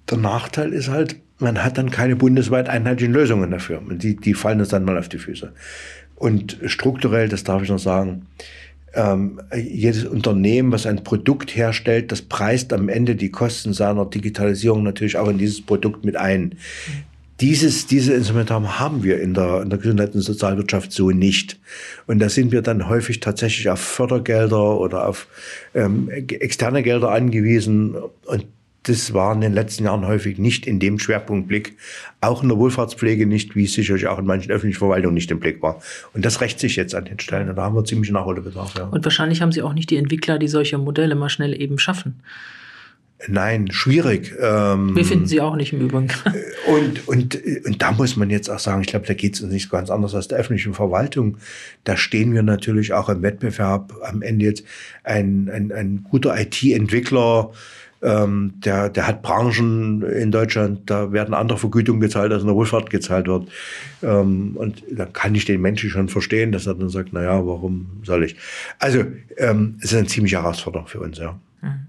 [0.09, 3.81] Der Nachteil ist halt, man hat dann keine bundesweit einheitlichen Lösungen dafür.
[3.87, 5.51] Und die, die fallen uns dann mal auf die Füße.
[6.15, 8.27] Und strukturell, das darf ich noch sagen,
[8.93, 14.83] ähm, jedes Unternehmen, was ein Produkt herstellt, das preist am Ende die Kosten seiner Digitalisierung
[14.83, 16.55] natürlich auch in dieses Produkt mit ein.
[17.39, 21.59] Dieses, diese Instrumentarium haben wir in der, in der Gesundheits- und Sozialwirtschaft so nicht.
[22.05, 25.27] Und da sind wir dann häufig tatsächlich auf Fördergelder oder auf
[25.73, 27.95] ähm, externe Gelder angewiesen.
[28.25, 28.45] Und
[28.83, 31.77] das war in den letzten Jahren häufig nicht in dem Schwerpunktblick,
[32.19, 35.39] auch in der Wohlfahrtspflege nicht, wie es sicherlich auch in manchen öffentlichen Verwaltungen nicht im
[35.39, 35.81] Blick war.
[36.13, 38.75] Und das rächt sich jetzt an den Stellen und da haben wir ziemlich Nachholbedarf.
[38.77, 38.85] Ja.
[38.85, 42.21] Und wahrscheinlich haben Sie auch nicht die Entwickler, die solche Modelle mal schnell eben schaffen.
[43.27, 44.33] Nein, schwierig.
[44.39, 46.07] Ähm, Wir finden sie auch nicht im Übrigen.
[46.67, 49.51] Und, und, und da muss man jetzt auch sagen, ich glaube, da geht es uns
[49.51, 51.37] nicht ganz anders als der öffentlichen Verwaltung.
[51.83, 53.93] Da stehen wir natürlich auch im Wettbewerb.
[54.03, 54.63] Am Ende jetzt
[55.03, 57.51] ein, ein, ein guter IT-Entwickler,
[58.01, 62.55] ähm, der, der hat Branchen in Deutschland, da werden andere Vergütungen gezahlt, als in der
[62.55, 63.49] Wohlfahrt gezahlt wird.
[64.01, 67.45] Ähm, und da kann ich den Menschen schon verstehen, dass er dann sagt, na ja,
[67.45, 68.35] warum soll ich?
[68.79, 69.03] Also
[69.37, 71.39] ähm, es ist eine ziemliche Herausforderung für uns, ja.
[71.61, 71.87] Mhm.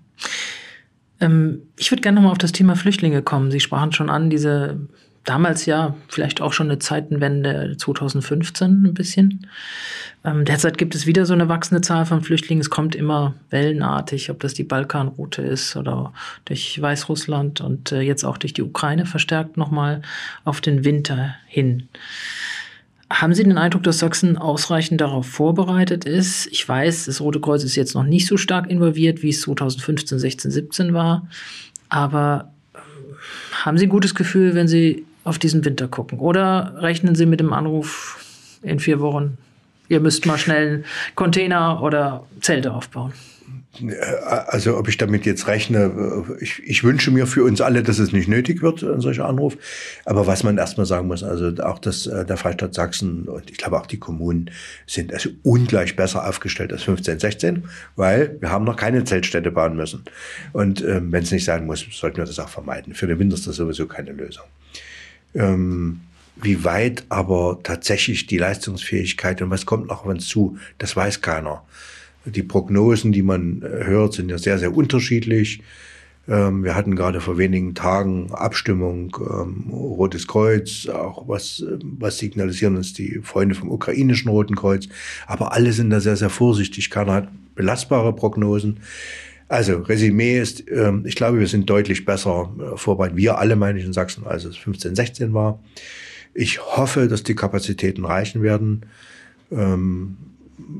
[1.20, 3.50] Ähm, ich würde gerne nochmal auf das Thema Flüchtlinge kommen.
[3.50, 4.80] Sie sprachen schon an, diese
[5.24, 9.46] damals ja vielleicht auch schon eine Zeitenwende 2015 ein bisschen.
[10.24, 12.60] Ähm, derzeit gibt es wieder so eine wachsende Zahl von Flüchtlingen.
[12.60, 16.12] Es kommt immer wellenartig, ob das die Balkanroute ist oder
[16.44, 20.02] durch Weißrussland und äh, jetzt auch durch die Ukraine verstärkt nochmal
[20.44, 21.88] auf den Winter hin.
[23.10, 26.46] Haben Sie den Eindruck, dass Sachsen ausreichend darauf vorbereitet ist?
[26.46, 30.18] Ich weiß, das Rote Kreuz ist jetzt noch nicht so stark involviert, wie es 2015,
[30.18, 31.28] 16, 17 war.
[31.88, 32.78] Aber äh,
[33.64, 36.18] haben Sie ein gutes Gefühl, wenn Sie auf diesen Winter gucken?
[36.18, 38.24] Oder rechnen Sie mit dem Anruf
[38.62, 39.38] in vier Wochen,
[39.88, 43.12] ihr müsst mal schnell einen Container oder Zelte aufbauen?
[44.26, 48.12] Also ob ich damit jetzt rechne, ich, ich wünsche mir für uns alle, dass es
[48.12, 49.56] nicht nötig wird, ein solcher Anruf.
[50.04, 53.56] Aber was man erstmal sagen muss, also auch das, äh, der Freistaat Sachsen und ich
[53.56, 54.50] glaube auch die Kommunen
[54.86, 57.64] sind also ungleich besser aufgestellt als 15, 16,
[57.96, 60.04] weil wir haben noch keine Zeltstätte bauen müssen.
[60.52, 62.92] Und ähm, wenn es nicht sein muss, sollten wir das auch vermeiden.
[62.92, 64.44] Für den Winter ist das sowieso keine Lösung.
[65.34, 66.00] Ähm,
[66.36, 71.20] wie weit aber tatsächlich die Leistungsfähigkeit und was kommt noch auf uns zu, das weiß
[71.20, 71.62] keiner.
[72.24, 75.62] Die Prognosen, die man äh, hört, sind ja sehr, sehr unterschiedlich.
[76.28, 82.76] Ähm, wir hatten gerade vor wenigen Tagen Abstimmung, ähm, Rotes Kreuz, auch was, was signalisieren
[82.76, 84.88] uns die Freunde vom ukrainischen Roten Kreuz.
[85.26, 86.90] Aber alle sind da sehr, sehr vorsichtig.
[86.90, 88.80] Keiner hat belastbare Prognosen.
[89.52, 93.18] Also, Resümee ist, ähm, ich glaube, wir sind deutlich besser äh, vorbereitet.
[93.18, 95.62] Wir alle, meine ich, in Sachsen, als es 15, 16 war.
[96.32, 98.86] Ich hoffe, dass die Kapazitäten reichen werden.
[99.50, 100.16] Ähm,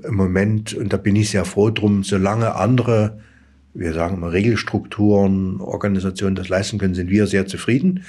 [0.05, 3.21] Im Moment, und da bin ich sehr froh drum, solange andere
[3.75, 8.05] wir sagen immer Regelstrukturen, Organisationen das leisten können, sind wir sehr zufrieden,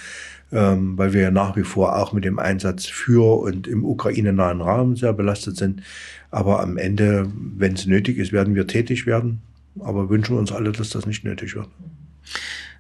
[0.53, 4.95] ähm, weil wir ja nach wie vor auch mit dem Einsatz für und im ukraine-nahen
[4.95, 5.83] sehr belastet sind.
[6.31, 9.41] Aber am Ende, wenn es nötig ist, werden wir tätig werden.
[9.79, 11.67] Aber wünschen wir uns alle, dass das nicht nötig wird.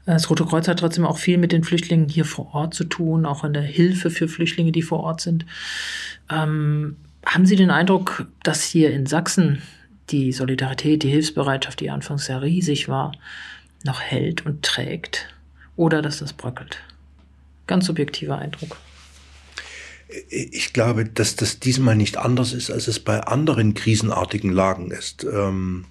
[0.05, 3.25] Das Rote Kreuz hat trotzdem auch viel mit den Flüchtlingen hier vor Ort zu tun,
[3.25, 5.45] auch in der Hilfe für Flüchtlinge, die vor Ort sind.
[6.29, 9.61] Ähm, haben Sie den Eindruck, dass hier in Sachsen
[10.09, 13.13] die Solidarität, die Hilfsbereitschaft, die anfangs sehr riesig war,
[13.85, 15.33] noch hält und trägt
[15.77, 16.79] oder dass das bröckelt.
[17.67, 18.77] Ganz subjektiver Eindruck.
[20.29, 25.23] Ich glaube, dass das diesmal nicht anders ist, als es bei anderen krisenartigen Lagen ist.
[25.23, 25.85] Ähm,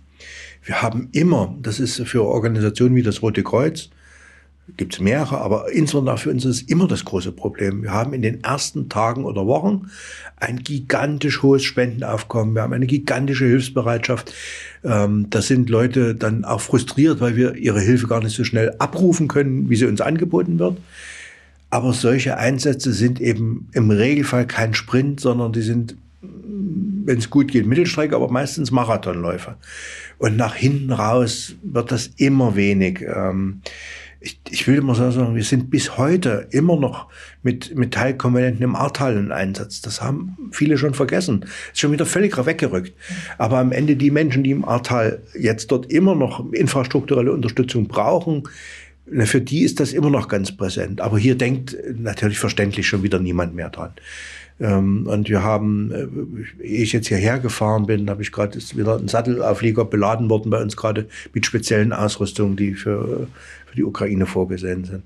[0.65, 3.91] wir haben immer, das ist für Organisationen wie das Rote Kreuz,
[4.77, 7.83] gibt es mehrere, aber insbesondere für uns ist es immer das große Problem.
[7.83, 9.91] Wir haben in den ersten Tagen oder Wochen
[10.37, 14.33] ein gigantisch hohes Spendenaufkommen, wir haben eine gigantische Hilfsbereitschaft.
[14.85, 18.75] Ähm, da sind Leute dann auch frustriert, weil wir ihre Hilfe gar nicht so schnell
[18.79, 20.79] abrufen können, wie sie uns angeboten wird.
[21.71, 25.97] Aber solche Einsätze sind eben im Regelfall kein Sprint, sondern die sind,
[27.05, 29.57] wenn es gut geht, Mittelstrecke, aber meistens Marathonläufe.
[30.19, 33.03] Und nach hinten raus wird das immer wenig.
[33.03, 33.63] Ähm,
[34.23, 37.09] ich, ich will immer sagen, wir sind bis heute immer noch
[37.43, 39.81] mit, mit Teilkomponenten im Ahrtal in Einsatz.
[39.83, 41.45] Das haben viele schon vergessen.
[41.73, 42.95] Ist schon wieder völlig weggerückt.
[43.39, 48.45] Aber am Ende die Menschen, die im Ahrtal jetzt dort immer noch infrastrukturelle Unterstützung brauchen,
[49.25, 51.01] für die ist das immer noch ganz präsent.
[51.01, 53.93] Aber hier denkt natürlich verständlich schon wieder niemand mehr dran.
[54.63, 58.97] Ähm, und wir haben, äh, ehe ich jetzt hierher gefahren bin, habe ich gerade wieder
[58.97, 63.27] ein Sattelauflieger beladen worden bei uns gerade mit speziellen Ausrüstungen, die für
[63.73, 65.03] für die Ukraine vorgesehen sind.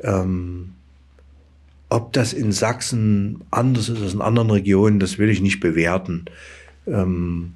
[0.00, 0.70] Ähm,
[1.90, 6.24] ob das in Sachsen anders ist als in anderen Regionen, das will ich nicht bewerten.
[6.86, 7.52] Ähm,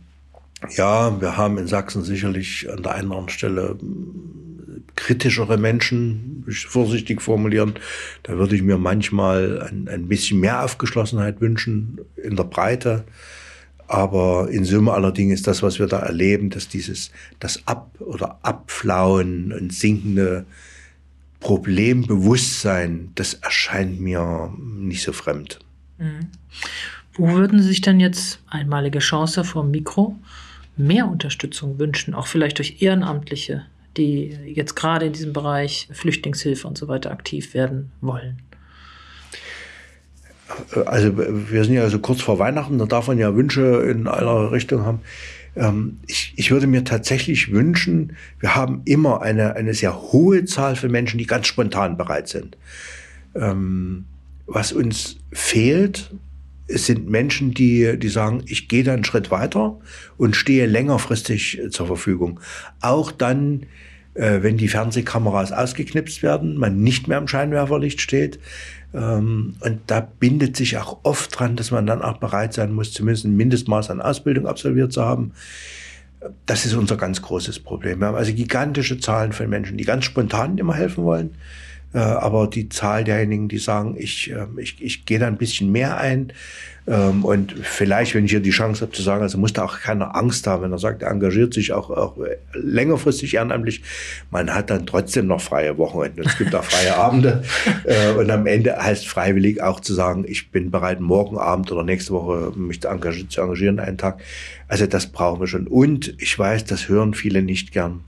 [0.70, 6.44] ja, wir haben in Sachsen sicherlich an der einen oder anderen Stelle hm, kritischere Menschen,
[6.48, 7.74] ich vorsichtig formulieren.
[8.22, 13.04] Da würde ich mir manchmal ein, ein bisschen mehr Aufgeschlossenheit wünschen in der Breite.
[13.86, 18.38] Aber in Summe allerdings ist das, was wir da erleben, dass dieses, das Ab- oder
[18.42, 20.46] Abflauen und sinkende
[21.40, 25.58] Problembewusstsein, das erscheint mir nicht so fremd.
[25.98, 26.28] Mhm.
[27.16, 30.18] Wo würden Sie sich denn jetzt einmalige Chance vor Mikro
[30.76, 36.76] mehr Unterstützung wünschen, auch vielleicht durch Ehrenamtliche, die jetzt gerade in diesem Bereich Flüchtlingshilfe und
[36.76, 38.38] so weiter aktiv werden wollen?
[40.86, 44.52] also wir sind ja also kurz vor Weihnachten, da darf man ja Wünsche in aller
[44.52, 45.00] Richtung haben.
[45.56, 50.76] Ähm, ich, ich würde mir tatsächlich wünschen, wir haben immer eine, eine sehr hohe Zahl
[50.76, 52.56] von Menschen, die ganz spontan bereit sind.
[53.34, 54.04] Ähm,
[54.46, 56.10] was uns fehlt,
[56.66, 59.78] es sind Menschen, die, die sagen, ich gehe da einen Schritt weiter
[60.16, 62.40] und stehe längerfristig zur Verfügung.
[62.80, 63.66] Auch dann,
[64.14, 68.38] äh, wenn die Fernsehkameras ausgeknipst werden, man nicht mehr im Scheinwerferlicht steht,
[68.94, 72.92] ähm, und da bindet sich auch oft dran, dass man dann auch bereit sein muss,
[72.92, 75.32] zumindest ein Mindestmaß an Ausbildung absolviert zu haben.
[76.46, 77.98] Das ist unser ganz großes Problem.
[78.00, 81.34] Wir haben also gigantische Zahlen von Menschen, die ganz spontan immer helfen wollen.
[81.94, 85.72] Äh, aber die Zahl derjenigen, die sagen, ich, ähm, ich, ich gehe da ein bisschen
[85.72, 86.32] mehr ein,
[86.86, 89.80] ähm, und vielleicht, wenn ich hier die Chance habe zu sagen, also muss da auch
[89.80, 92.18] keiner Angst haben, wenn er sagt, er engagiert sich auch, auch
[92.52, 93.82] längerfristig ehrenamtlich.
[94.30, 96.22] Man hat dann trotzdem noch freie Wochenende.
[96.22, 97.42] Es gibt auch freie Abende.
[97.84, 101.82] Äh, und am Ende heißt freiwillig auch zu sagen, ich bin bereit, morgen Abend oder
[101.82, 104.20] nächste Woche mich zu engagieren, einen Tag.
[104.68, 105.66] Also das brauchen wir schon.
[105.66, 108.00] Und ich weiß, das hören viele nicht gern.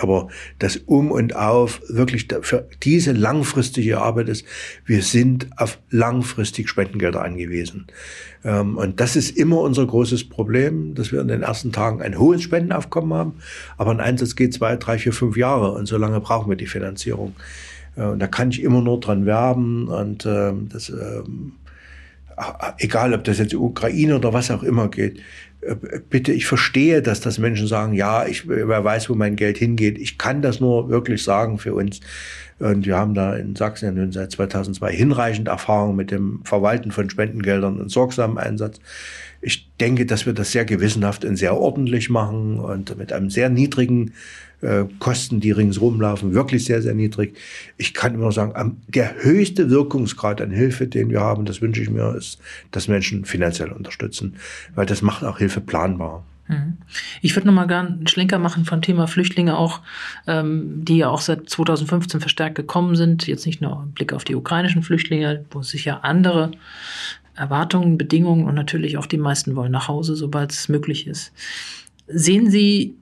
[0.00, 4.44] Aber das Um und Auf wirklich für diese langfristige Arbeit ist,
[4.86, 7.86] wir sind auf langfristig Spendengelder angewiesen.
[8.44, 12.18] Ähm, und das ist immer unser großes Problem, dass wir in den ersten Tagen ein
[12.18, 13.34] hohes Spendenaufkommen haben,
[13.76, 16.66] aber ein Einsatz geht zwei, drei, vier, fünf Jahre und so lange brauchen wir die
[16.66, 17.34] Finanzierung.
[17.96, 21.52] Äh, und da kann ich immer nur dran werben und ähm, das, ähm,
[22.78, 25.20] egal ob das jetzt Ukraine oder was auch immer geht,
[26.08, 29.98] bitte, ich verstehe, dass das Menschen sagen, ja, ich, wer weiß, wo mein Geld hingeht.
[29.98, 32.00] Ich kann das nur wirklich sagen für uns.
[32.58, 36.90] Und wir haben da in Sachsen ja nun seit 2002 hinreichend Erfahrung mit dem Verwalten
[36.90, 38.80] von Spendengeldern und sorgsamen Einsatz.
[39.40, 43.48] Ich denke, dass wir das sehr gewissenhaft und sehr ordentlich machen und mit einem sehr
[43.48, 44.12] niedrigen
[44.60, 47.36] äh, Kosten, die ringsrum laufen, wirklich sehr, sehr niedrig.
[47.76, 51.90] Ich kann immer sagen, der höchste Wirkungsgrad an Hilfe, den wir haben, das wünsche ich
[51.90, 52.38] mir, ist,
[52.70, 54.36] dass Menschen finanziell unterstützen,
[54.74, 56.24] weil das macht auch Hilfe planbar.
[56.48, 56.78] Mhm.
[57.20, 59.80] Ich würde nochmal gerne einen Schlenker machen vom Thema Flüchtlinge auch,
[60.26, 63.26] ähm, die ja auch seit 2015 verstärkt gekommen sind.
[63.26, 66.52] Jetzt nicht nur im Blick auf die ukrainischen Flüchtlinge, wo es sicher andere
[67.34, 71.32] Erwartungen, Bedingungen und natürlich auch die meisten wollen nach Hause, sobald es möglich ist.
[72.08, 72.96] Sehen Sie,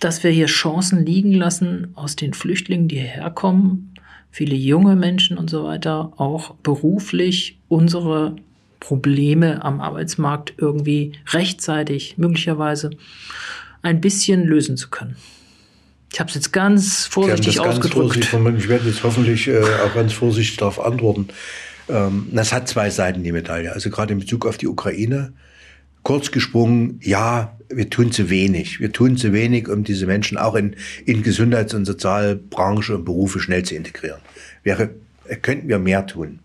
[0.00, 3.94] dass wir hier Chancen liegen lassen aus den Flüchtlingen, die hierher kommen,
[4.30, 8.36] viele junge Menschen und so weiter, auch beruflich unsere
[8.78, 12.90] Probleme am Arbeitsmarkt irgendwie rechtzeitig, möglicherweise
[13.82, 15.16] ein bisschen lösen zu können.
[16.12, 18.24] Ich habe es jetzt ganz vorsichtig ganz ausgedrückt.
[18.24, 21.28] Vorsichtig, ich werde jetzt hoffentlich äh, auch ganz vorsichtig darauf antworten.
[21.88, 23.72] Ähm, das hat zwei Seiten, die Medaille.
[23.72, 25.32] Also gerade in Bezug auf die Ukraine.
[26.10, 28.80] Kurz gesprungen, ja, wir tun zu wenig.
[28.80, 30.74] Wir tun zu wenig, um diese Menschen auch in,
[31.06, 34.18] in Gesundheits- und Sozialbranche und Berufe schnell zu integrieren.
[34.64, 34.90] Wäre,
[35.40, 36.40] könnten wir mehr tun.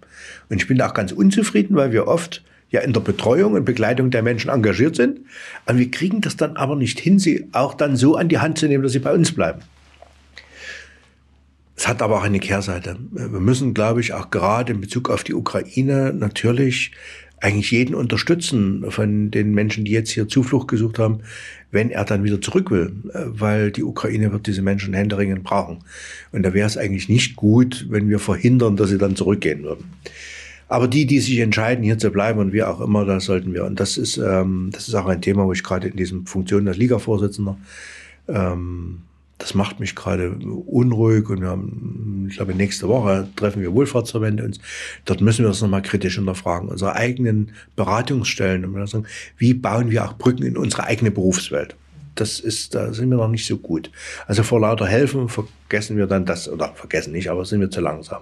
[0.49, 4.11] Und ich bin auch ganz unzufrieden, weil wir oft ja in der Betreuung und Begleitung
[4.11, 5.21] der Menschen engagiert sind.
[5.65, 8.59] Und wir kriegen das dann aber nicht hin, sie auch dann so an die Hand
[8.59, 9.61] zu nehmen, dass sie bei uns bleiben.
[11.75, 12.97] Es hat aber auch eine Kehrseite.
[13.11, 16.91] Wir müssen, glaube ich, auch gerade in Bezug auf die Ukraine natürlich
[17.45, 21.19] eigentlich jeden unterstützen von den Menschen, die jetzt hier Zuflucht gesucht haben,
[21.69, 25.83] wenn er dann wieder zurück will, weil die Ukraine wird diese Menschen händeringend brauchen.
[26.31, 29.85] Und da wäre es eigentlich nicht gut, wenn wir verhindern, dass sie dann zurückgehen würden.
[30.67, 33.65] Aber die, die sich entscheiden, hier zu bleiben und wie auch immer, da sollten wir.
[33.65, 36.67] Und das ist, ähm, das ist auch ein Thema, wo ich gerade in diesem Funktion
[36.67, 37.57] als Liga-Vorsitzender,
[38.27, 39.03] ähm,
[39.37, 41.29] das macht mich gerade unruhig.
[41.29, 44.59] Und wir haben, ich glaube, nächste Woche treffen wir Wohlfahrtsverbände uns.
[45.05, 46.69] Dort müssen wir das nochmal kritisch hinterfragen.
[46.69, 48.65] Unsere eigenen Beratungsstellen.
[48.65, 49.05] Und sagen,
[49.37, 51.75] wie bauen wir auch Brücken in unsere eigene Berufswelt?
[52.17, 53.91] das ist, da sind wir noch nicht so gut.
[54.25, 57.81] Also vor lauter Helfen vergessen wir dann das, oder vergessen nicht, aber sind wir zu
[57.81, 58.21] langsam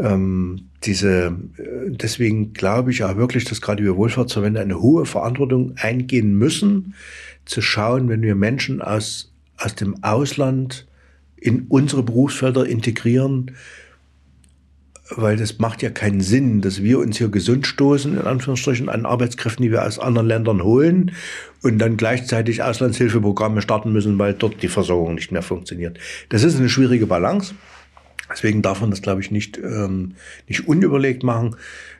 [0.00, 5.74] ähm, diese, äh, deswegen glaube ich auch wirklich, dass gerade wir Wohlfahrtsverbände eine hohe Verantwortung
[5.76, 6.94] eingehen müssen,
[7.44, 10.86] zu schauen, wenn wir Menschen aus, aus dem Ausland
[11.36, 13.52] in unsere Berufsfelder integrieren,
[15.16, 19.06] weil das macht ja keinen Sinn, dass wir uns hier gesund stoßen, in Anführungsstrichen, an
[19.06, 21.12] Arbeitskräften, die wir aus anderen Ländern holen
[21.62, 25.98] und dann gleichzeitig Auslandshilfeprogramme starten müssen, weil dort die Versorgung nicht mehr funktioniert.
[26.28, 27.54] Das ist eine schwierige Balance.
[28.30, 30.14] Deswegen darf man das, glaube ich, nicht, ähm,
[30.48, 31.56] nicht unüberlegt machen.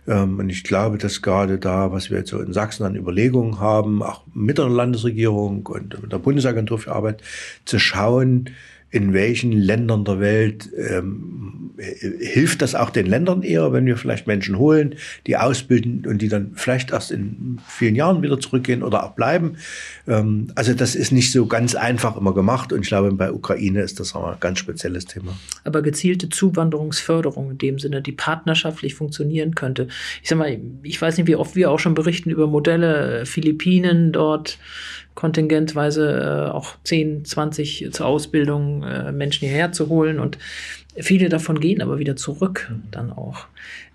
[0.07, 3.61] Ähm, und ich glaube, dass gerade da, was wir jetzt so in Sachsen an Überlegungen
[3.61, 7.23] haben, auch mit der Landesregierung und mit der Bundesagentur für Arbeit,
[7.65, 8.51] zu schauen,
[8.91, 14.27] in welchen Ländern der Welt ähm, hilft das auch den Ländern eher, wenn wir vielleicht
[14.27, 19.05] Menschen holen, die ausbilden und die dann vielleicht erst in vielen Jahren wieder zurückgehen oder
[19.05, 19.57] auch bleiben.
[20.07, 23.81] Ähm, also das ist nicht so ganz einfach immer gemacht und ich glaube, bei Ukraine
[23.81, 25.39] ist das auch ein ganz spezielles Thema.
[25.65, 29.89] Aber gezielte Zuwanderungsförderung in dem Sinne, die partnerschaftlich funktionieren könnte.
[30.23, 34.13] Ich sag mal, ich weiß nicht, wie oft wir auch schon berichten über Modelle, Philippinen
[34.13, 34.59] dort,
[35.15, 40.39] kontingentweise äh, auch 10, 20 zur Ausbildung äh, Menschen hierher zu holen und
[40.97, 42.83] viele davon gehen aber wieder zurück mhm.
[42.91, 43.47] dann auch.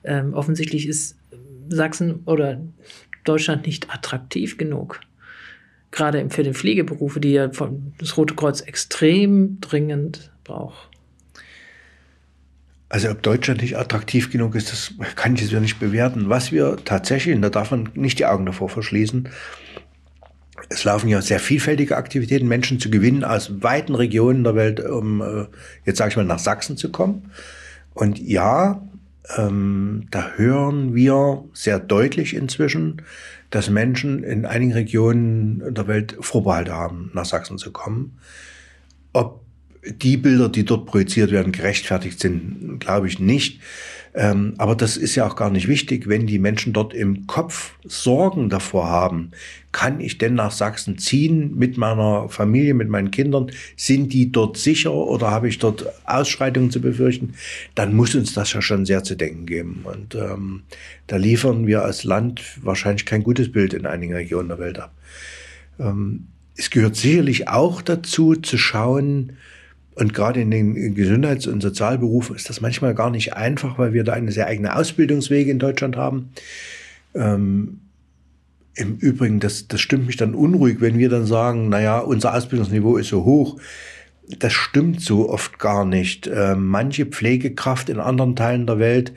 [0.04, 1.18] Ähm, offensichtlich ist
[1.70, 2.62] Sachsen oder
[3.24, 5.02] Deutschland nicht attraktiv genug.
[5.92, 10.90] Gerade für die Pflegeberufe, die ja das Rote Kreuz extrem dringend braucht.
[12.90, 16.30] Also ob Deutschland nicht attraktiv genug ist, das kann ich jetzt ja nicht bewerten.
[16.30, 19.30] Was wir tatsächlich, und da darf man nicht die Augen davor verschließen,
[20.76, 25.22] es laufen ja sehr vielfältige Aktivitäten, Menschen zu gewinnen aus weiten Regionen der Welt, um
[25.22, 25.46] äh,
[25.86, 27.32] jetzt sage ich mal nach Sachsen zu kommen.
[27.94, 28.86] Und ja,
[29.38, 33.02] ähm, da hören wir sehr deutlich inzwischen,
[33.52, 38.20] dass Menschen in einigen Regionen der Welt Vorbehalte haben, nach Sachsen zu kommen.
[39.14, 39.46] Ob
[39.88, 43.62] die Bilder, die dort projiziert werden, gerechtfertigt sind, glaube ich nicht.
[44.18, 47.74] Ähm, aber das ist ja auch gar nicht wichtig, wenn die Menschen dort im Kopf
[47.84, 49.32] Sorgen davor haben.
[49.74, 53.52] Kann ich denn nach Sachsen ziehen mit meiner Familie, mit meinen Kindern?
[53.76, 57.34] Sind die dort sicher oder habe ich dort Ausschreitungen zu befürchten?
[57.76, 59.82] Dann muss uns das ja schon sehr zu denken geben.
[59.84, 60.64] Und ähm,
[61.08, 64.94] da liefern wir als Land wahrscheinlich kein gutes Bild in einigen Regionen der Welt ab.
[65.78, 69.34] Ähm, es gehört sicherlich auch dazu zu schauen,
[69.96, 74.04] und gerade in den Gesundheits- und Sozialberufen ist das manchmal gar nicht einfach, weil wir
[74.04, 76.32] da eine sehr eigene Ausbildungswege in Deutschland haben.
[77.14, 77.80] Ähm,
[78.76, 82.98] Im Übrigen, das, das stimmt mich dann unruhig, wenn wir dann sagen, naja, unser Ausbildungsniveau
[82.98, 83.58] ist so hoch.
[84.40, 86.28] das stimmt so oft gar nicht.
[86.28, 89.14] Äh, manche Pflegekraft in anderen Teilen der Welt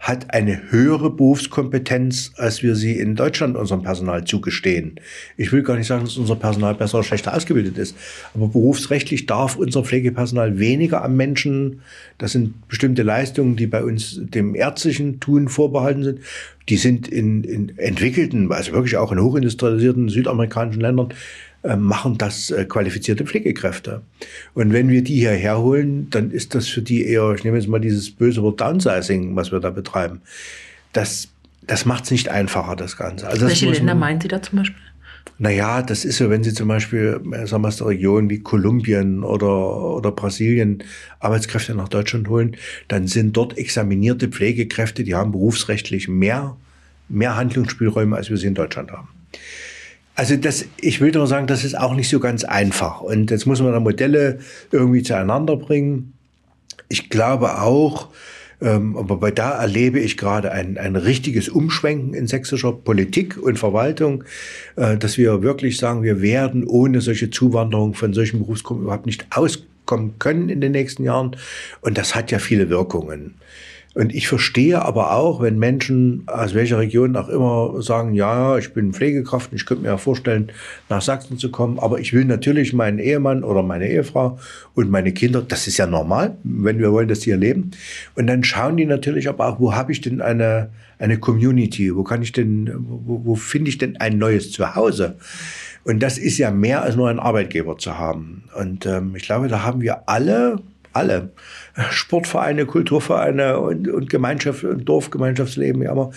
[0.00, 4.98] hat eine höhere Berufskompetenz, als wir sie in Deutschland unserem Personal zugestehen.
[5.36, 7.94] Ich will gar nicht sagen, dass unser Personal besser oder schlechter ausgebildet ist,
[8.34, 11.82] aber berufsrechtlich darf unser Pflegepersonal weniger am Menschen.
[12.16, 16.20] Das sind bestimmte Leistungen, die bei uns dem ärztlichen Tun vorbehalten sind.
[16.68, 21.14] Die sind in, in entwickelten, also wirklich auch in hochindustrialisierten südamerikanischen Ländern
[21.62, 24.02] äh, machen das äh, qualifizierte Pflegekräfte.
[24.54, 27.68] Und wenn wir die hierher holen, dann ist das für die eher, ich nehme jetzt
[27.68, 30.22] mal dieses böse Wort Downsizing, was wir da betreiben.
[30.92, 31.28] Das,
[31.66, 33.28] das macht es nicht einfacher, das Ganze.
[33.28, 34.80] Also Welche Länder meint Sie da zum Beispiel?
[35.38, 38.40] Naja, das ist so, wenn Sie zum Beispiel, äh, sagen wir aus der Region wie
[38.40, 40.82] Kolumbien oder, oder Brasilien
[41.18, 42.56] Arbeitskräfte nach Deutschland holen,
[42.88, 46.56] dann sind dort examinierte Pflegekräfte, die haben berufsrechtlich mehr,
[47.08, 49.08] mehr Handlungsspielräume, als wir sie in Deutschland haben.
[50.14, 53.00] Also das, ich will nur sagen, das ist auch nicht so ganz einfach.
[53.00, 54.40] Und jetzt muss man da Modelle
[54.70, 56.12] irgendwie zueinander bringen.
[56.90, 58.08] Ich glaube auch,
[58.60, 64.24] ähm, aber da erlebe ich gerade ein, ein richtiges Umschwenken in sächsischer Politik und Verwaltung,
[64.76, 69.26] äh, dass wir wirklich sagen, wir werden ohne solche Zuwanderung von solchen Berufsgruppen überhaupt nicht
[69.30, 71.36] auskommen können in den nächsten Jahren.
[71.80, 73.34] Und das hat ja viele Wirkungen.
[73.92, 78.72] Und ich verstehe aber auch, wenn Menschen aus welcher Region auch immer sagen, ja, ich
[78.72, 80.52] bin Pflegekraft und ich könnte mir ja vorstellen,
[80.88, 84.38] nach Sachsen zu kommen, aber ich will natürlich meinen Ehemann oder meine Ehefrau
[84.74, 87.72] und meine Kinder, das ist ja normal, wenn wir wollen, dass die hier leben.
[88.14, 90.70] Und dann schauen die natürlich aber auch, wo habe ich denn eine,
[91.00, 95.16] eine Community, wo kann ich denn, wo, wo finde ich denn ein neues Zuhause?
[95.82, 98.44] Und das ist ja mehr als nur ein Arbeitgeber zu haben.
[98.56, 100.60] Und ähm, ich glaube, da haben wir alle
[100.92, 101.30] alle
[101.90, 105.82] Sportvereine, Kulturvereine und, und Gemeinschaft und Dorfgemeinschaftsleben.
[105.82, 106.10] Ja, aber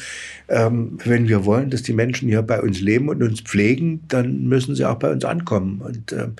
[0.50, 4.44] ähm, wenn wir wollen, dass die Menschen hier bei uns leben und uns pflegen, dann
[4.48, 5.82] müssen sie auch bei uns ankommen.
[5.82, 6.34] Und ähm,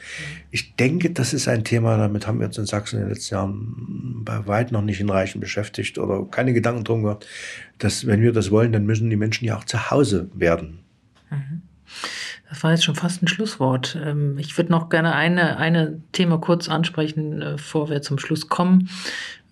[0.52, 3.36] ich denke, das ist ein Thema, damit haben wir uns in Sachsen in den letzten
[3.36, 7.28] Jahren bei weit noch nicht in Reichen beschäftigt oder keine Gedanken drum gehabt,
[7.78, 10.80] dass wenn wir das wollen, dann müssen die Menschen ja auch zu Hause werden.
[11.30, 11.62] Mhm.
[12.54, 13.98] Das war jetzt schon fast ein Schlusswort.
[14.06, 18.48] Ähm, ich würde noch gerne eine, eine Thema kurz ansprechen, äh, bevor wir zum Schluss
[18.48, 18.90] kommen.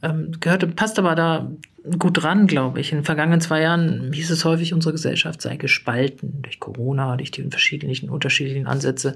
[0.03, 1.51] Ähm, gehörte, passt aber da
[1.97, 2.91] gut dran, glaube ich.
[2.91, 7.31] In den vergangenen zwei Jahren hieß es häufig, unsere Gesellschaft sei gespalten durch Corona, durch
[7.31, 9.15] die verschiedenen, unterschiedlichen Ansätze.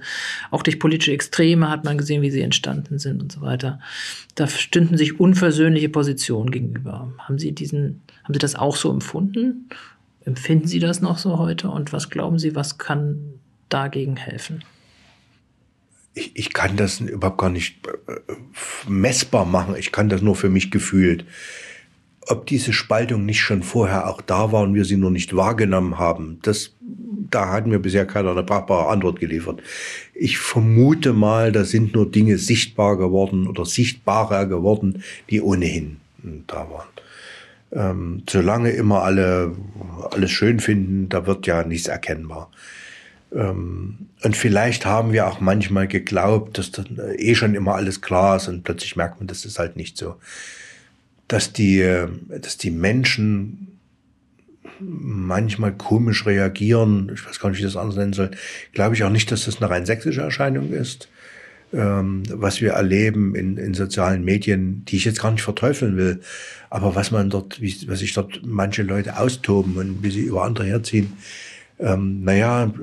[0.49, 3.79] Auch durch politische Extreme hat man gesehen, wie sie entstanden sind und so weiter.
[4.33, 7.13] Da stünden sich unversöhnliche Positionen gegenüber.
[7.19, 9.69] Haben Sie diesen, haben Sie das auch so empfunden?
[10.21, 11.69] Empfinden Sie das noch so heute?
[11.69, 13.34] Und was glauben Sie, was kann
[13.75, 14.63] dagegen helfen?
[16.13, 18.33] Ich, ich kann das überhaupt gar nicht äh,
[18.87, 19.75] messbar machen.
[19.77, 21.25] Ich kann das nur für mich gefühlt.
[22.27, 25.99] Ob diese Spaltung nicht schon vorher auch da war und wir sie nur nicht wahrgenommen
[25.99, 26.73] haben, das,
[27.29, 29.61] da hat mir bisher keiner eine brauchbare Antwort geliefert.
[30.13, 35.97] Ich vermute mal, da sind nur Dinge sichtbar geworden oder sichtbarer geworden, die ohnehin
[36.47, 36.87] da waren.
[37.71, 39.55] Ähm, solange immer alle
[40.11, 42.49] alles schön finden, da wird ja nichts erkennbar.
[43.35, 48.37] Ähm, und vielleicht haben wir auch manchmal geglaubt, dass dann eh schon immer alles klar
[48.37, 50.15] ist und plötzlich merkt man, das ist halt nicht so.
[51.27, 53.79] Dass die, dass die Menschen
[54.79, 58.31] manchmal komisch reagieren, ich weiß gar nicht, wie ich das anders nennen soll,
[58.73, 61.09] glaube ich auch nicht, dass das eine rein sächsische Erscheinung ist.
[61.73, 66.21] Ähm, was wir erleben in, in sozialen Medien, die ich jetzt gar nicht verteufeln will,
[66.69, 70.43] aber was man dort, wie, was sich dort manche Leute austoben und wie sie über
[70.43, 71.13] andere herziehen,
[71.79, 72.73] ähm, naja,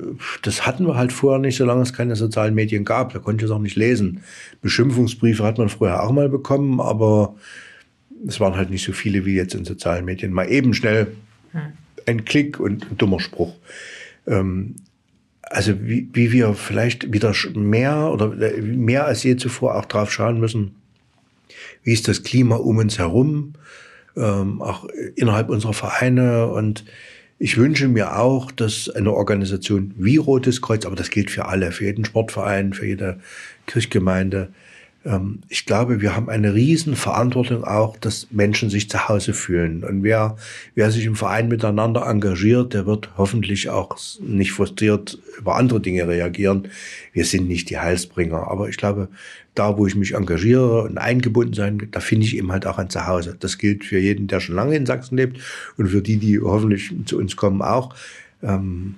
[0.43, 3.13] das hatten wir halt vorher nicht, solange es keine sozialen Medien gab.
[3.13, 4.21] Da konnte ich es auch nicht lesen.
[4.61, 7.35] Beschimpfungsbriefe hat man früher auch mal bekommen, aber
[8.27, 10.31] es waren halt nicht so viele wie jetzt in sozialen Medien.
[10.31, 11.07] Mal eben schnell
[11.51, 11.61] hm.
[12.05, 13.55] ein Klick und ein dummer Spruch.
[14.27, 14.75] Ähm,
[15.41, 20.11] also wie, wie wir vielleicht wieder mehr oder äh, mehr als je zuvor auch drauf
[20.11, 20.75] schauen müssen,
[21.83, 23.53] wie ist das Klima um uns herum,
[24.15, 24.85] ähm, auch
[25.15, 26.85] innerhalb unserer Vereine und
[27.39, 31.71] ich wünsche mir auch, dass eine Organisation wie Rotes Kreuz, aber das gilt für alle,
[31.71, 33.19] für jeden Sportverein, für jede
[33.67, 34.49] Kirchgemeinde,
[35.05, 39.83] ähm, ich glaube, wir haben eine riesen Verantwortung auch, dass Menschen sich zu Hause fühlen.
[39.83, 40.37] Und wer,
[40.75, 46.07] wer sich im Verein miteinander engagiert, der wird hoffentlich auch nicht frustriert über andere Dinge
[46.07, 46.69] reagieren.
[47.11, 48.47] Wir sind nicht die Heilsbringer.
[48.47, 49.09] Aber ich glaube,
[49.55, 52.89] da, wo ich mich engagiere und eingebunden sein, da finde ich eben halt auch ein
[52.89, 53.35] Zuhause.
[53.39, 55.39] Das gilt für jeden, der schon lange in Sachsen lebt
[55.77, 57.95] und für die, die hoffentlich zu uns kommen auch.
[58.41, 58.95] Ähm,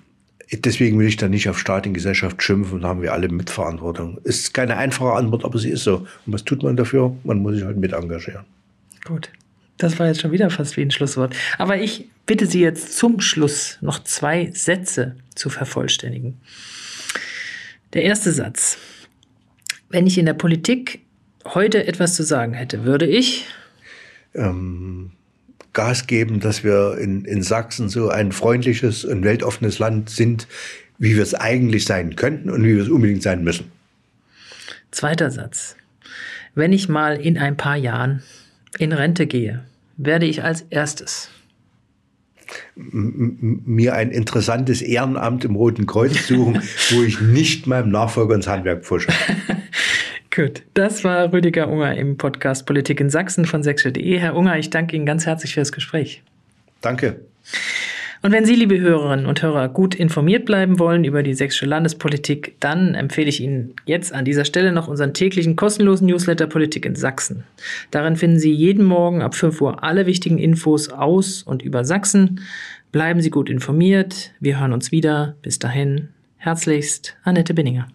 [0.51, 4.19] Deswegen will ich da nicht auf Staat und Gesellschaft schimpfen, da haben wir alle Mitverantwortung.
[4.23, 6.07] Ist keine einfache Antwort, aber sie ist so.
[6.25, 7.15] Und was tut man dafür?
[7.23, 8.45] Man muss sich halt mit engagieren.
[9.03, 9.29] Gut.
[9.77, 11.35] Das war jetzt schon wieder fast wie ein Schlusswort.
[11.57, 16.37] Aber ich bitte Sie jetzt zum Schluss noch zwei Sätze zu vervollständigen.
[17.93, 18.77] Der erste Satz.
[19.89, 20.99] Wenn ich in der Politik
[21.45, 23.45] heute etwas zu sagen hätte, würde ich
[24.33, 25.11] ähm,
[25.73, 30.47] Gas geben, dass wir in, in Sachsen so ein freundliches und weltoffenes Land sind,
[30.97, 33.71] wie wir es eigentlich sein könnten und wie wir es unbedingt sein müssen.
[34.91, 35.75] Zweiter Satz.
[36.55, 38.23] Wenn ich mal in ein paar Jahren
[38.79, 39.65] in Rente gehe,
[39.97, 41.29] werde ich als erstes
[42.75, 46.61] mir ein interessantes Ehrenamt im Roten Kreuz suchen,
[46.91, 49.11] wo ich nicht meinem Nachfolger ins Handwerk pfusche.
[50.35, 54.19] Gut, das war Rüdiger Unger im Podcast Politik in Sachsen von sächsische.de.
[54.19, 56.23] Herr Unger, ich danke Ihnen ganz herzlich für das Gespräch.
[56.81, 57.21] Danke.
[58.21, 62.55] Und wenn Sie, liebe Hörerinnen und Hörer, gut informiert bleiben wollen über die sächsische Landespolitik,
[62.59, 66.95] dann empfehle ich Ihnen jetzt an dieser Stelle noch unseren täglichen kostenlosen Newsletter Politik in
[66.95, 67.45] Sachsen.
[67.91, 72.41] Darin finden Sie jeden Morgen ab 5 Uhr alle wichtigen Infos aus und über Sachsen.
[72.91, 74.31] Bleiben Sie gut informiert.
[74.41, 75.37] Wir hören uns wieder.
[75.41, 76.09] Bis dahin.
[76.39, 77.87] Herzlichst, Annette Binninger.